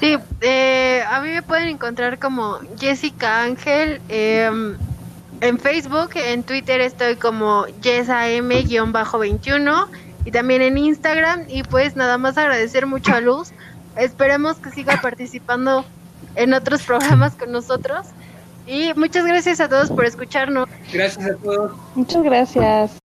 Sí, 0.00 0.16
eh, 0.40 1.02
a 1.06 1.20
mí 1.20 1.28
me 1.30 1.42
pueden 1.42 1.68
encontrar 1.68 2.18
como 2.18 2.58
Jessica 2.78 3.42
Ángel 3.42 4.00
em, 4.08 4.76
en 5.40 5.58
Facebook, 5.58 6.10
en 6.14 6.42
Twitter 6.42 6.80
estoy 6.80 7.16
como 7.16 7.66
JessAM-21 7.82 9.88
y 10.24 10.30
también 10.30 10.62
en 10.62 10.78
Instagram. 10.78 11.44
Y 11.48 11.64
pues 11.64 11.96
nada 11.96 12.16
más 12.18 12.38
agradecer 12.38 12.86
mucho 12.86 13.14
a 13.14 13.20
Luz. 13.20 13.48
Esperemos 13.96 14.58
que 14.58 14.70
siga 14.70 15.00
participando 15.02 15.84
en 16.36 16.54
otros 16.54 16.82
programas 16.82 17.34
con 17.34 17.52
nosotros. 17.52 18.06
Y 18.66 18.92
muchas 18.94 19.24
gracias 19.26 19.60
a 19.60 19.68
todos 19.68 19.90
por 19.90 20.04
escucharnos. 20.04 20.68
Gracias 20.92 21.26
a 21.26 21.36
todos. 21.36 21.72
Muchas 21.94 22.22
gracias. 22.22 22.99